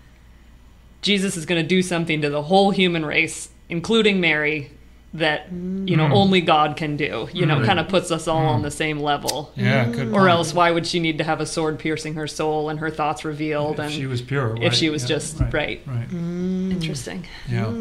[1.01, 4.71] Jesus is going to do something to the whole human race, including Mary,
[5.13, 6.13] that you know Mm.
[6.13, 7.27] only God can do.
[7.33, 7.65] You know, Mm.
[7.65, 9.51] kind of puts us all on the same level.
[9.55, 10.09] Yeah, good.
[10.09, 10.29] Or point.
[10.29, 13.25] else, why would she need to have a sword piercing her soul and her thoughts
[13.25, 13.79] revealed?
[13.79, 15.81] if And she was pure, if she was Yeah, just- right.
[15.87, 16.11] right.
[16.13, 17.25] interesting.
[17.49, 17.71] Yeah.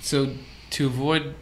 [0.00, 0.30] So
[0.70, 1.34] to avoid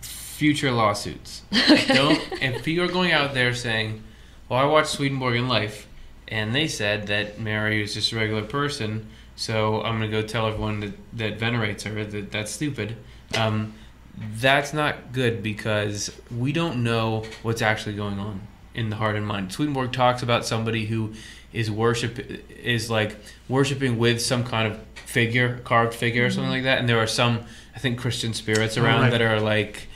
[0.00, 1.42] future lawsuits,
[1.88, 2.20] don't.
[2.40, 4.02] If you are going out there saying,
[4.48, 5.86] "Well, I watched Swedenborg and Life,
[6.28, 9.06] and they said that Mary was just a regular person,
[9.36, 12.96] so I'm going to go tell everyone that, that venerates her that that's stupid."
[13.36, 13.74] Um,
[14.16, 18.40] that's not good because we don't know what's actually going on
[18.74, 19.52] in the heart and mind.
[19.52, 21.14] Swedenborg talks about somebody who
[21.52, 22.18] is worship
[22.50, 23.16] is like
[23.48, 26.78] worshiping with some kind of figure, carved figure or something like that.
[26.78, 27.44] And there are some,
[27.74, 29.10] I think, Christian spirits around right.
[29.10, 29.88] that are like,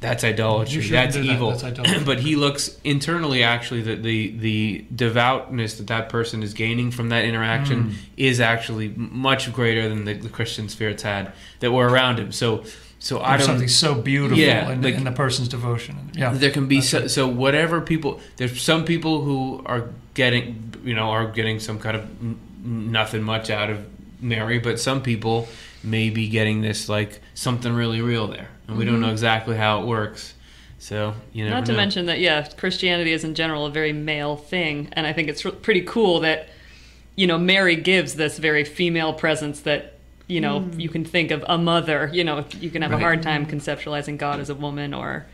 [0.00, 1.50] that's idolatry, that's that, evil.
[1.50, 2.04] that's idolatry.
[2.04, 7.10] but he looks internally, actually, that the the devoutness that that person is gaining from
[7.10, 7.94] that interaction Mm.
[8.16, 12.32] is actually much greater than the, the Christian spirits had that were around him.
[12.32, 12.64] So,
[13.00, 13.54] so I There's don't.
[13.54, 16.10] something so beautiful Yeah, in, like- in the person's devotion.
[16.12, 18.20] Yeah, There can be so, so whatever people.
[18.36, 23.22] There's some people who are getting, you know, are getting some kind of n- nothing
[23.22, 23.86] much out of
[24.20, 25.48] Mary, but some people
[25.82, 29.04] may be getting this like something really real there, and we don't mm-hmm.
[29.04, 30.34] know exactly how it works.
[30.78, 34.36] So you know, Not to mention that, yeah, Christianity is in general a very male
[34.36, 36.50] thing, and I think it's pretty cool that
[37.16, 39.94] you know Mary gives this very female presence that
[40.30, 40.78] you know hmm.
[40.78, 42.10] you can think of a mother.
[42.12, 45.26] You know, you can have a hard time conceptualizing God as a woman or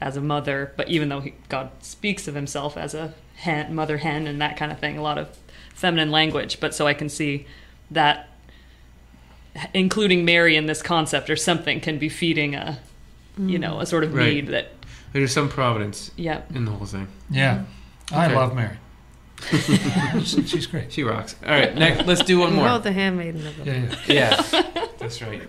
[0.00, 3.98] as a mother, but even though he, God speaks of himself as a hen, mother
[3.98, 5.36] hen and that kind of thing, a lot of
[5.74, 7.46] feminine language, but so I can see
[7.90, 8.28] that
[9.72, 12.80] including Mary in this concept or something can be feeding a
[13.38, 14.18] you know a sort of hmm.
[14.18, 14.34] Right.
[14.34, 14.72] need that
[15.12, 17.08] There's some providence yeah in the whole thing.
[17.30, 17.64] Yeah,
[18.10, 18.14] hmm.
[18.14, 18.34] I Okay.
[18.34, 18.76] love Mary.
[20.22, 20.92] She's great.
[20.92, 21.36] She rocks.
[21.44, 22.66] All right, next, let's do one more.
[22.66, 24.42] wrote the handmaiden of the Yeah, yeah.
[24.52, 25.42] Yeah, that's right.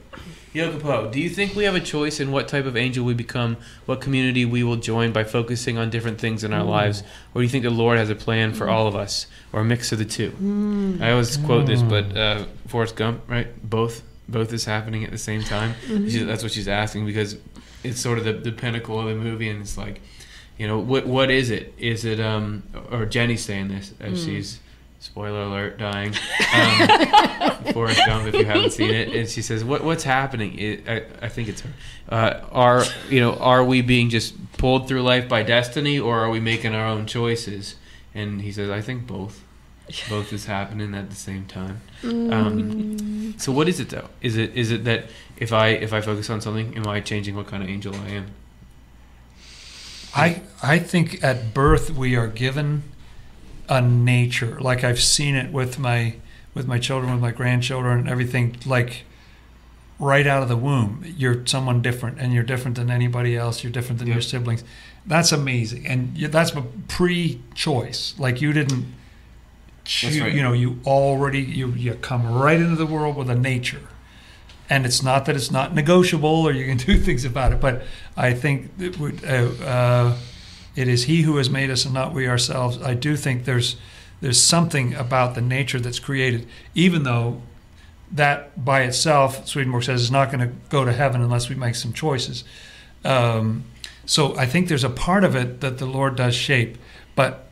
[0.56, 3.58] Yokopo, do you think we have a choice in what type of angel we become,
[3.86, 6.70] what community we will join by focusing on different things in our mm.
[6.70, 9.60] lives, or do you think the Lord has a plan for all of us, or
[9.60, 10.32] a mix of the two?
[10.32, 11.02] Mm.
[11.02, 12.18] I always quote this, but mm.
[12.18, 13.48] uh, Forrest Gump, right?
[13.70, 15.74] Both, both is happening at the same time.
[15.88, 16.08] Mm-hmm.
[16.08, 17.38] She, that's what she's asking because
[17.84, 20.02] it's sort of the, the pinnacle of the movie, and it's like,
[20.58, 21.74] you know, what what is it?
[21.78, 24.60] Is it um or Jenny's saying this as she's
[25.06, 26.14] spoiler alert dying.
[26.54, 30.90] Um, Forrest Gump, if you haven't seen it, and she says, "What what's happening?" It,
[30.90, 31.70] I, I think it's her.
[32.10, 36.30] Uh, are you know are we being just pulled through life by destiny, or are
[36.30, 37.76] we making our own choices?
[38.14, 39.44] And he says, "I think both.
[40.10, 44.10] Both is happening at the same time." Um, so what is it though?
[44.22, 45.06] Is it is it that
[45.38, 48.10] if I if I focus on something, am I changing what kind of angel I
[48.10, 48.28] am?
[50.16, 52.84] I I think at birth we are given
[53.70, 54.60] a nature.
[54.60, 56.16] Like I've seen it with my
[56.54, 58.58] with my children, with my grandchildren, and everything.
[58.66, 59.04] Like
[60.00, 63.64] right out of the womb, you're someone different, and you're different than anybody else.
[63.64, 64.16] You're different than Yep.
[64.16, 64.64] your siblings.
[65.06, 68.16] That's amazing, and that's a pre-choice.
[68.18, 68.86] Like you didn't.
[69.84, 70.34] Choose, right.
[70.34, 73.82] You know, you already you you come right into the world with a nature
[74.70, 77.84] and it's not that it's not negotiable or you can do things about it, but
[78.18, 80.18] I think it, would, uh, uh,
[80.76, 82.82] it is He who has made us and not we ourselves.
[82.82, 83.78] I do think there's
[84.22, 87.42] there's something about the nature that's created, even though
[88.12, 91.76] that by itself, Swedenborg says, is not going to go to heaven unless we make
[91.76, 92.44] some choices.
[93.04, 93.66] Um,
[94.06, 96.78] so I think there's a part of it that the Lord does shape,
[97.16, 97.48] but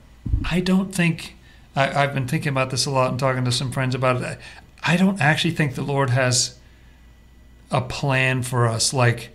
[0.49, 1.35] I don't think.
[1.75, 4.37] I, I've been thinking about this a lot and talking to some friends about it.
[4.83, 6.59] I don't actually think the Lord has
[7.73, 9.31] a plan for us, like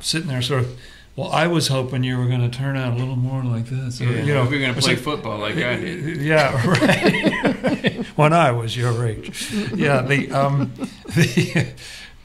[0.00, 0.78] sitting there, sort of.
[1.16, 4.00] Well, I was hoping you were going to turn out a little more like this,
[4.00, 4.44] or, you know.
[4.44, 6.22] if you're gonna play like- football like I did.
[6.22, 8.06] yeah, right.
[8.16, 9.52] when I was your age.
[9.74, 10.72] Yeah, the um,
[11.06, 11.72] the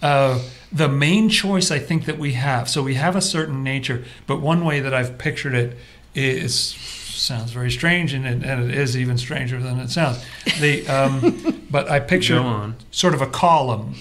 [0.01, 0.39] uh,
[0.72, 2.70] the main choice I think that we have.
[2.70, 5.78] So we have a certain nature, but one way that I've pictured it
[6.13, 10.24] is sounds very strange, and it, and it is even stranger than it sounds.
[10.59, 13.95] The um, but I picture sort of a column,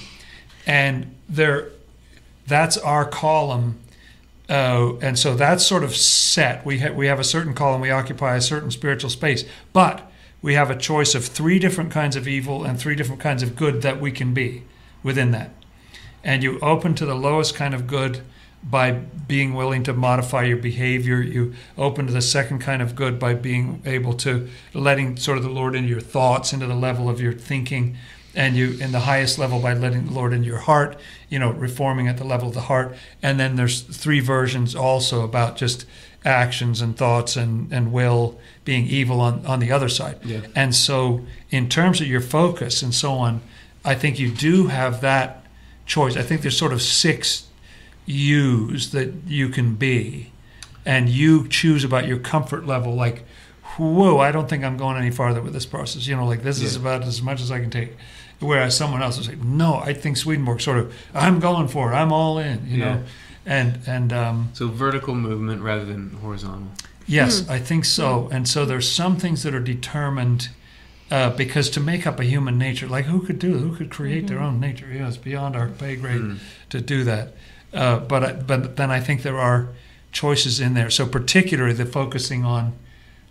[0.67, 1.71] and there,
[2.47, 3.79] that's our column.
[4.49, 6.65] Uh, and so that's sort of set.
[6.67, 7.81] We ha- we have a certain column.
[7.81, 10.11] We occupy a certain spiritual space, but
[10.43, 13.57] we have a choice of three different kinds of evil and three different kinds of
[13.57, 14.63] good that we can be
[15.03, 15.51] within that.
[16.23, 18.21] And you open to the lowest kind of good
[18.63, 21.21] by being willing to modify your behavior.
[21.21, 25.45] You open to the second kind of good by being able to letting sort of
[25.45, 27.97] the Lord into your thoughts, into the level of your thinking,
[28.35, 30.99] and you in the highest level by letting the Lord into your heart.
[31.29, 32.95] You know, reforming at the level of the heart.
[33.23, 35.85] And then there's three versions also about just
[36.25, 40.19] actions and thoughts and, and will being evil on, on the other side.
[40.25, 40.41] Yeah.
[40.55, 43.43] And so, in terms of your focus and so on,
[43.85, 45.45] I think you do have that
[45.87, 46.17] choice.
[46.17, 47.47] I think there's sort of six
[48.07, 50.33] yous that you can be,
[50.87, 52.95] and you choose about your comfort level.
[52.95, 53.25] Like,
[53.77, 56.07] whoa, I don't think I'm going any farther with this process.
[56.07, 57.93] You know, like this is about as much as I can take.
[58.45, 61.97] Whereas someone else will say, no, I think Swedenborg sort of, I'm going for it.
[61.97, 62.67] I'm all in.
[62.67, 62.95] You Yeah.
[62.95, 63.03] know,
[63.47, 66.69] and and um, So vertical movement rather than horizontal.
[67.07, 68.29] Yes, I think so.
[68.33, 70.49] And so there's some things that are determined
[71.11, 74.27] uh, because to make up a human nature, like who could do, who could create
[74.27, 74.87] their own nature?
[74.91, 76.39] Yeah, it's beyond our pay grade Mm.
[76.71, 77.35] to do that.
[77.75, 79.69] Uh, but I, but then I think there are
[80.13, 80.89] choices in there.
[80.91, 82.73] So particularly the focusing on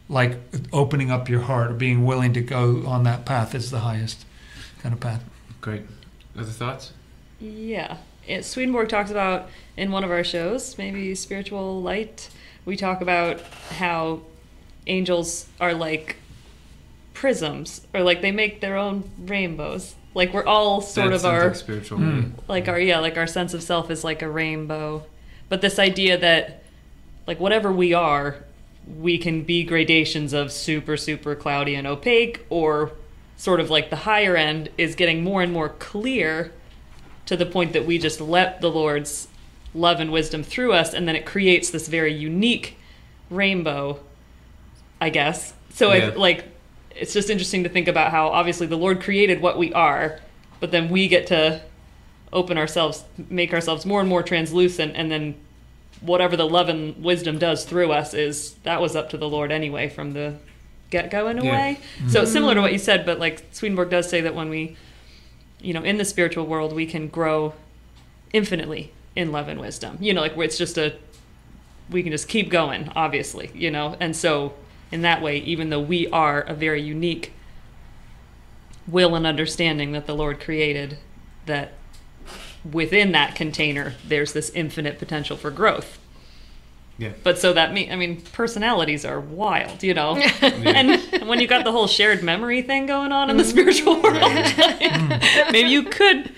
[0.09, 0.37] like
[0.71, 4.25] opening up your heart or being willing to go on that path is the highest
[4.83, 5.23] kind of path.
[5.61, 5.81] Great.
[6.37, 6.91] Other thoughts?
[7.39, 7.97] Yeah.
[8.27, 12.29] It, Swedenborg talks about in one of our shows, maybe Spiritual Light,
[12.65, 13.41] we talk about
[13.77, 14.21] how
[14.87, 16.17] angels are like
[17.13, 19.95] prisms, or like they make their own rainbows.
[20.13, 21.97] Like we're all sort That of our like spiritual.
[21.97, 22.05] Hmm.
[22.05, 22.31] Movie.
[22.47, 25.03] like our yeah like our sense of self is like a rainbow
[25.49, 26.61] but this idea that
[27.25, 28.35] like whatever we are
[28.99, 32.91] we can be gradations of super super cloudy and opaque or
[33.43, 36.53] sort of like the higher end is getting more and more clear
[37.25, 39.27] to the point that we just let the lord's
[39.75, 42.77] love and wisdom through us and then it creates this very unique
[43.29, 43.99] rainbow
[45.01, 46.07] i guess so Yeah.
[46.07, 46.45] it like
[46.95, 50.21] it's just interesting to think about how obviously the lord created what we are
[50.61, 51.61] but then we get to
[52.31, 55.35] open ourselves make ourselves more and more translucent and then
[55.99, 59.51] whatever the love and wisdom does through us is that was up to the lord
[59.51, 60.33] anyway from the
[60.93, 61.51] get go in a Yeah.
[61.51, 61.79] way.
[62.07, 64.77] So it's similar to what you said, but like Swedenborg does say that when we,
[65.59, 67.53] you know, in the spiritual world, we can grow
[68.31, 69.97] infinitely in love and wisdom.
[69.99, 70.95] You know, like where it's just a,
[71.89, 74.53] we can just keep going, obviously, you know, and so
[74.91, 77.33] in that way, even though we are a very unique
[78.87, 80.97] will and understanding that the Lord created,
[81.45, 81.73] that
[82.71, 85.99] within that container, there's this infinite potential for growth.
[86.97, 87.11] Yeah.
[87.23, 90.15] But so that mean I mean personalities are wild, you know.
[90.41, 93.49] and when you got the whole shared memory thing going on in the mm.
[93.49, 96.31] spiritual world, like, maybe you could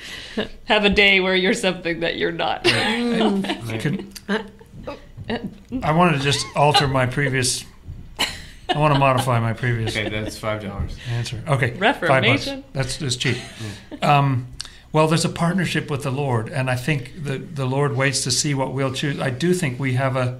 [0.66, 2.64] have a day where you're something that you're not.
[2.64, 3.80] Mm.
[3.80, 4.12] Could-
[5.84, 7.66] I wanted to just alter my previous.
[8.68, 10.95] I want to modify my previous Okay, that's five dollars.
[11.10, 11.41] answer.
[11.47, 12.01] Okay, five bucks.
[12.01, 12.64] Reformation.
[12.74, 13.38] That's that's cheap.
[13.91, 14.03] Mm.
[14.03, 14.47] Um,
[14.91, 18.31] well, there's a partnership with the Lord, and I think the the Lord waits to
[18.31, 19.19] see what we'll choose.
[19.19, 20.39] I do think we have a,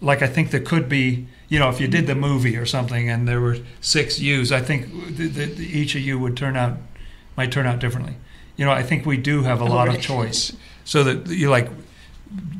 [0.00, 3.08] like I think there could be, you know, if you did the movie or something,
[3.08, 6.78] and there were six yous, I think the, the, each of you would turn out,
[7.36, 8.16] might turn out differently.
[8.56, 11.48] You know, I think we do have a oh, lot of choice, so that you
[11.48, 11.70] like.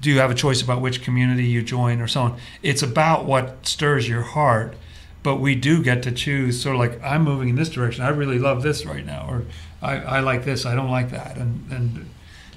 [0.00, 2.40] Do you have a choice about which community you join or so on?
[2.62, 4.74] It's about what stirs your heart,
[5.22, 6.62] but we do get to choose.
[6.62, 8.04] Sort of like I'm moving in this direction.
[8.04, 9.44] I really love this right now, or
[9.80, 10.66] I, I like this.
[10.66, 12.10] I don't like that, and and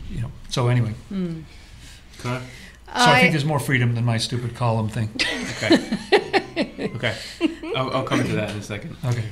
[0.09, 0.31] you know.
[0.49, 2.41] So anyway, Connor?
[2.41, 2.43] so
[2.93, 5.09] I, think there's more freedom than my stupid column thing.
[5.63, 6.89] Okay.
[6.95, 7.15] okay.
[7.75, 8.97] I'll, I'll come to that in a second.
[9.05, 9.23] Okay.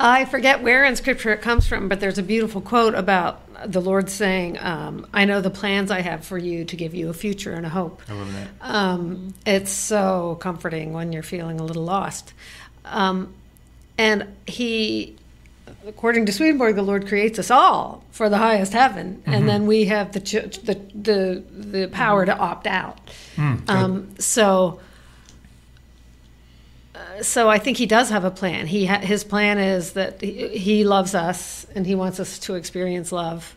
[0.00, 3.80] I forget where in scripture it comes from, but there's a beautiful quote about the
[3.80, 7.14] Lord saying, um, I know the plans I have for you to give you a
[7.14, 8.02] future and a hope.
[8.08, 8.48] I love that.
[8.60, 12.34] Um, it's so comforting when you're feeling a little lost.
[12.84, 13.34] Um,
[13.96, 15.16] and he,
[15.86, 19.84] according to Swedenborg, the Lord creates us all for the highest heaven, and then we
[19.86, 22.98] have the, ch- the, the, the power to opt out.
[23.36, 23.68] Mm.
[23.68, 24.80] Um, so,
[26.94, 28.66] uh, so I think he does have a plan.
[28.66, 32.54] He ha- his plan is that he, he loves us and he wants us to
[32.54, 33.54] experience love.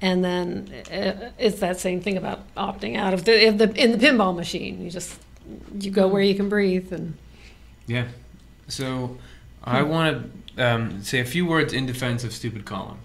[0.00, 3.98] And then uh, it's that same thing about opting out of the, the in the
[3.98, 4.82] pinball machine.
[4.82, 5.16] You just
[5.78, 7.16] you go where you can breathe and
[7.86, 8.08] Yeah.
[8.66, 9.16] So
[9.62, 12.98] I want to um, say a few words in defense of stupid column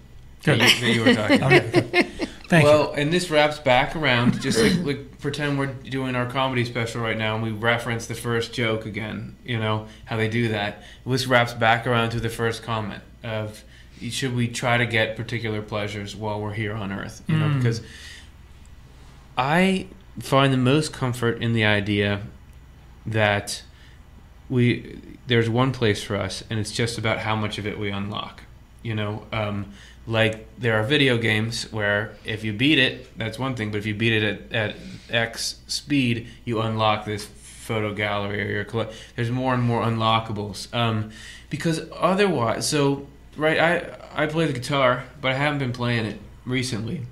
[0.44, 1.52] that you, that you were talking about.
[1.52, 2.28] Okay, good.
[2.48, 2.70] Thank you.
[2.70, 7.02] well, and this wraps back around, just like, like pretend we're doing our comedy special
[7.02, 9.36] right now, and we reference the first joke again.
[9.44, 10.82] You know how they do that.
[11.04, 13.62] This wraps back around to the first comment of
[14.00, 17.22] should we try to get particular pleasures while we're here on Earth?
[17.26, 17.56] You know, Mm.
[17.58, 17.82] because
[19.36, 19.86] I
[20.20, 22.22] find the most comfort in the idea
[23.06, 23.62] that
[24.48, 27.90] we there's one place for us, and it's just about how much of it we
[27.90, 28.42] unlock.
[28.82, 29.72] You know, um,
[30.06, 33.86] like there are video games where if you beat it, that's one thing, but if
[33.86, 34.76] you beat it at, at
[35.10, 38.94] X speed, you unlock this photo gallery or your collect.
[39.14, 41.10] There's more and more unlockables um,
[41.50, 46.18] because otherwise, so right, I I play the guitar, but I haven't been playing it
[46.46, 47.02] recently.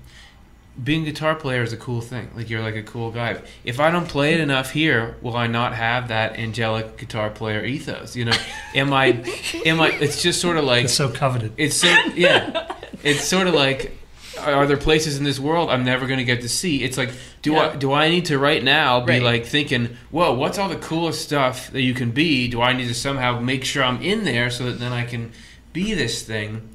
[0.83, 2.29] Being a guitar player is a cool thing.
[2.35, 3.41] Like you're like a cool guy.
[3.63, 7.65] If I don't play it enough here, will I not have that angelic guitar player
[7.65, 8.15] ethos?
[8.15, 8.37] You know,
[8.75, 9.23] am I?
[9.65, 9.89] Am I?
[9.89, 11.53] It's just sort of like it's so coveted.
[11.57, 12.71] it's so yeah.
[13.03, 13.97] It's sort of like
[14.39, 16.83] are there places in this world I'm never going to get to see?
[16.83, 17.09] It's like
[17.41, 19.23] do I do I need to right now be Right.
[19.23, 22.47] like thinking, "Whoa, what's all the coolest stuff that you can be?
[22.47, 25.31] Do I need to somehow make sure I'm in there so that then I can
[25.73, 26.69] be this thing?"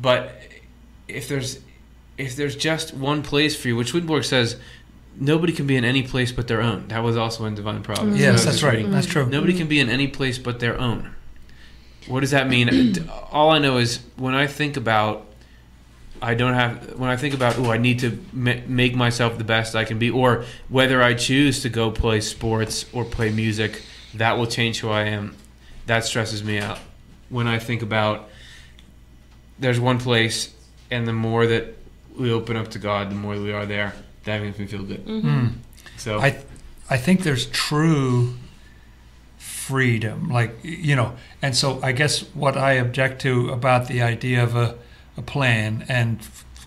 [0.00, 0.32] But
[1.08, 1.58] if there's
[2.16, 4.56] if there's just one place for you, which Swedenborg says
[5.16, 6.88] nobody can be in any place but their own.
[6.88, 8.16] That was also in Divine Providence.
[8.16, 8.74] I yes, that's right.
[8.74, 8.90] reading.
[8.90, 9.26] That's true.
[9.26, 11.14] Nobody can be in any place but their own.
[12.06, 13.08] What does that mean?
[13.30, 15.26] All I know is when I think about,
[16.20, 16.98] I don't have.
[16.98, 19.98] When I think about, oh, I need to ma- make myself the best I can
[19.98, 23.82] be, or whether I choose to go play sports or play music,
[24.14, 25.36] that will change who I am.
[25.86, 26.78] That stresses me out.
[27.28, 28.28] When I think about,
[29.58, 30.54] there's one place,
[30.90, 31.76] and the more that
[32.18, 33.94] we open up to God, the more we are there.
[34.24, 35.04] That makes me feel good.
[35.06, 35.52] Mm.
[35.96, 36.42] So I,
[36.88, 38.34] I think there's true
[39.36, 44.42] freedom, like you know, and so I guess what I object to about the idea
[44.42, 44.76] of a,
[45.16, 46.18] a plan, and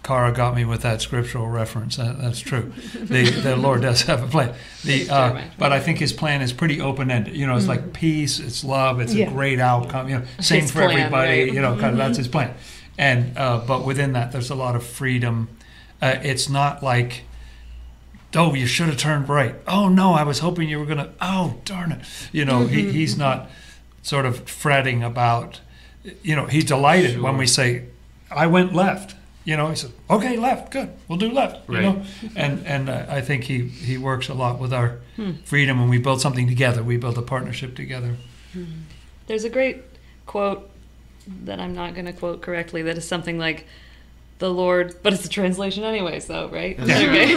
[0.04, 1.98] Cara got me with that scriptural reference.
[1.98, 2.72] That, that's true.
[2.94, 4.54] The the Lord does have a plan.
[4.84, 7.36] The uh, but I think His plan is pretty open ended.
[7.36, 9.28] You know, it's like peace, it's love, it's Yeah.
[9.28, 10.10] a great outcome.
[10.10, 11.44] You know, same His for plan, everybody.
[11.46, 11.54] right.
[11.54, 12.54] You know, kind of that's His plan.
[12.98, 15.50] And uh, but within that, there's a lot of freedom.
[16.02, 17.24] Uh, it's not like
[18.36, 19.56] oh, you should have turned right.
[19.68, 21.14] Oh no, I was hoping you were gonna.
[21.22, 22.02] Oh darn it!
[22.32, 23.50] You know, he, he's not
[24.02, 25.62] sort of fretting about.
[26.24, 27.86] You know, he's delighted when we say,
[28.32, 32.04] "I went left." You know, he said, "Okay, left, good, we'll do left." You know,
[32.36, 35.00] and and uh, I think he he works a lot with our
[35.46, 36.84] freedom, and we build something together.
[36.84, 38.16] We build a partnership together.
[39.28, 39.84] There's a great
[40.26, 40.70] quote
[41.44, 42.82] that I'm not going to quote correctly.
[42.84, 43.66] That is something like
[44.40, 46.78] the Lord, but it's a translation anyway, so right?
[46.78, 47.34] That's Okay.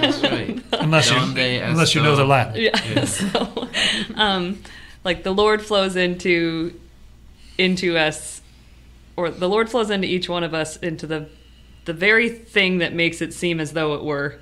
[0.00, 0.62] That's right.
[0.72, 2.24] Unless you, unless you know the.
[2.24, 2.62] Latin.
[2.62, 2.80] yeah.
[2.94, 3.04] Yeah.
[3.06, 3.68] So,
[4.14, 4.62] um,
[5.04, 6.78] like the Lord flows into
[7.58, 8.42] into us,
[9.16, 11.28] or the Lord flows into each one of us into the
[11.86, 14.40] the very thing that makes it seem as though it were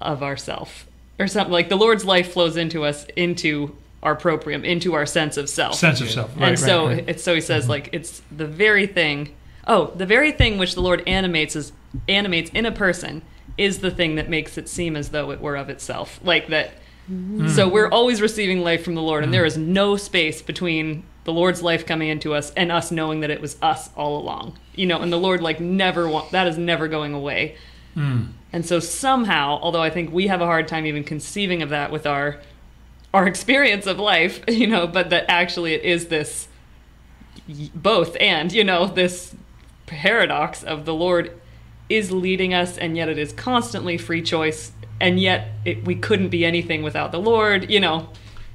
[0.00, 0.86] of ourself
[1.18, 1.52] or something.
[1.52, 3.76] Like the Lord's life flows into us into
[4.06, 5.74] our proprium, into our sense of self.
[5.74, 6.30] Sense of self.
[6.36, 7.04] Right, and so right.
[7.08, 9.34] it's so he says like it's the very thing
[9.66, 11.72] oh the very thing which the lord animates is
[12.08, 13.20] animates in a person
[13.58, 16.70] is the thing that makes it seem as though it were of itself like that
[17.10, 17.48] Mm.
[17.48, 21.32] so we're always receiving life from the lord and there is no space between the
[21.32, 24.86] lord's life coming into us and us knowing that it was us all along you
[24.86, 27.54] know and the lord like never want that is never going away
[27.96, 28.32] Mm.
[28.52, 31.90] and so somehow, although I think we have a hard time even conceiving of that
[31.90, 32.40] with our
[33.16, 36.48] our experience of life, you know, but that actually it is this
[37.74, 39.34] both and, you know, this
[39.86, 41.32] paradox of the Lord
[41.88, 46.28] is leading us and yet it is constantly free choice and yet it, we couldn't
[46.28, 48.08] be anything without the Lord, you know.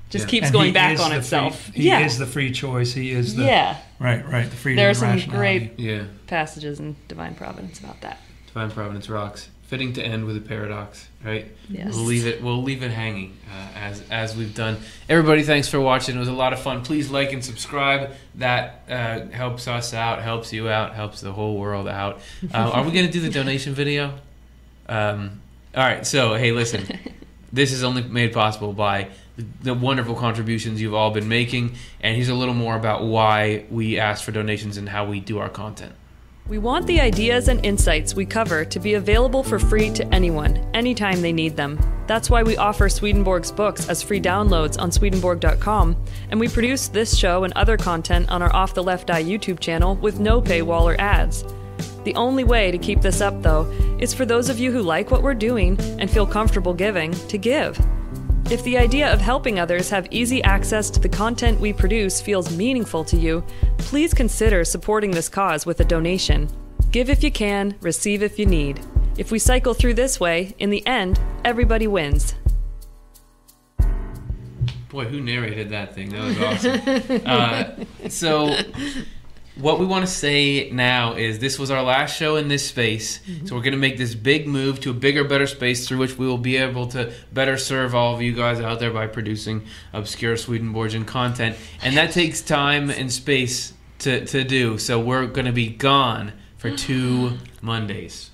[0.09, 0.29] Just Yeah.
[0.29, 1.67] keeps And going back on itself.
[1.67, 1.99] Free, he yeah.
[2.01, 2.93] is the free choice.
[2.93, 3.77] He is the yeah.
[3.97, 4.49] right, right.
[4.49, 4.77] The freedom.
[4.77, 6.03] There are some great Yeah.
[6.27, 8.19] passages in divine providence about that.
[8.47, 9.47] Divine Providence rocks.
[9.71, 11.49] Fitting to end with a paradox, right?
[11.69, 11.95] Yes.
[11.95, 12.43] We'll leave it.
[12.43, 14.75] We'll leave it hanging uh, as as we've done.
[15.07, 16.17] Everybody, thanks for watching.
[16.17, 16.83] It was a lot of fun.
[16.83, 18.11] Please like and subscribe.
[18.35, 22.19] That uh, helps us out, helps you out, helps the whole world out.
[22.53, 24.15] Uh, are we going to do the donation video?
[24.89, 25.39] Um,
[25.73, 26.05] all right.
[26.05, 26.85] So hey, listen.
[27.53, 32.15] This is only made possible by the, the wonderful contributions you've all been making, and
[32.15, 35.49] here's a little more about why we ask for donations and how we do our
[35.49, 35.93] content.
[36.47, 40.57] We want the ideas and insights we cover to be available for free to anyone,
[40.73, 41.79] anytime they need them.
[42.07, 45.95] That's why we offer Swedenborg's books as free downloads on Swedenborg.com,
[46.29, 49.59] and we produce this show and other content on our Off the Left Eye YouTube
[49.59, 51.45] channel with no paywall or ads.
[52.03, 55.11] The only way to keep this up, though, is for those of you who like
[55.11, 57.79] what we're doing and feel comfortable giving to give.
[58.51, 62.53] If the idea of helping others have easy access to the content we produce feels
[62.53, 63.45] meaningful to you,
[63.77, 66.49] please consider supporting this cause with a donation.
[66.91, 68.81] Give if you can, receive if you need.
[69.17, 72.35] If we cycle through this way, in the end, everybody wins.
[74.89, 76.09] Boy, who narrated that thing?
[76.09, 77.21] That was awesome.
[77.25, 78.53] uh, so,
[79.55, 83.19] what we want to say now is this was our last show in this space.
[83.19, 83.47] Mm-hmm.
[83.47, 86.17] So, we're going to make this big move to a bigger, better space through which
[86.17, 89.65] we will be able to better serve all of you guys out there by producing
[89.93, 91.57] obscure Swedenborgian content.
[91.83, 94.77] And that takes time and space to, to do.
[94.77, 96.75] So, we're going to be gone for mm-hmm.
[96.75, 98.31] two Mondays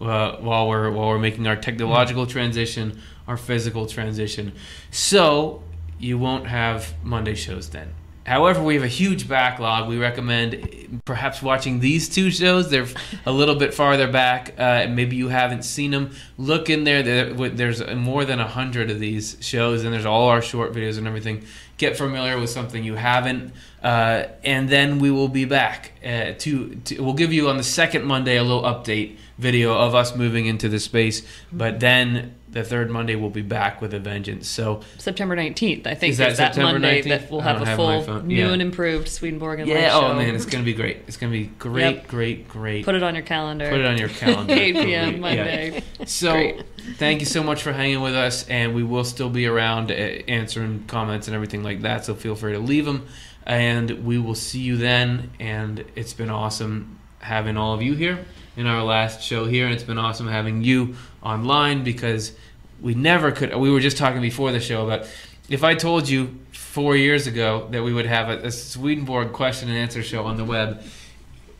[0.00, 2.32] uh, while we're while we're making our technological mm-hmm.
[2.32, 4.52] transition, our physical transition.
[4.90, 5.62] So
[5.98, 7.92] you won't have Monday shows then.
[8.26, 9.88] However, we have a huge backlog.
[9.88, 12.68] We recommend perhaps watching these two shows.
[12.70, 12.88] They're
[13.24, 14.52] a little bit farther back.
[14.58, 16.10] Uh, maybe you haven't seen them.
[16.36, 17.02] Look in there.
[17.02, 20.98] There- There's more than a hundred of these shows, and there's all our short videos
[20.98, 21.44] and everything.
[21.78, 23.52] Get familiar with something you haven't,
[23.82, 25.92] uh, and then we will be back.
[26.04, 29.94] Uh, to, to we'll give you on the second Monday a little update video of
[29.94, 31.22] us moving into the space,
[31.52, 34.48] but then the third Monday we'll be back with a vengeance.
[34.48, 37.08] So September 19th, I think, Is is that that, Monday 19th?
[37.08, 38.52] that we'll have a have full, new Yeah.
[38.52, 40.14] and improved Swedenborg and yeah, oh show.
[40.14, 40.98] man, it's gonna be great.
[41.06, 42.08] It's gonna be great, Yep.
[42.08, 42.84] great, great.
[42.84, 43.68] Put it on your calendar.
[43.68, 44.52] Put it on your calendar.
[44.56, 44.88] 8 p.m.
[45.12, 45.18] Yeah.
[45.18, 45.82] Monday.
[46.06, 46.64] So, Great.
[46.98, 49.94] thank you so much for hanging with us, and we will still be around uh,
[49.94, 52.04] answering comments and everything like that.
[52.04, 53.06] So feel free to leave them,
[53.44, 55.30] and we will see you then.
[55.40, 58.24] And it's been awesome having all of you here
[58.56, 62.32] in our last show here, and it's been awesome having you online because
[62.80, 63.54] we never could.
[63.54, 65.06] We were just talking before the show about
[65.48, 69.68] if I told you four years ago that we would have a, a Swedenborg question
[69.68, 70.82] and answer show on the web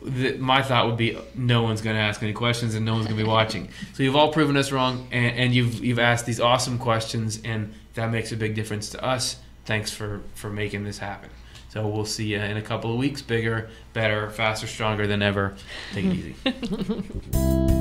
[0.01, 3.07] the, my thought would be no one's going to ask any questions and no one's
[3.07, 3.69] going to be watching.
[3.93, 7.73] So you've all proven us wrong, and, and you've you've asked these awesome questions, and
[7.95, 9.37] that makes a big difference to us.
[9.65, 11.29] Thanks for for making this happen.
[11.77, 15.55] So we'll see you in a couple of weeks, bigger, better, faster, stronger than ever.
[15.93, 17.73] Take it easy.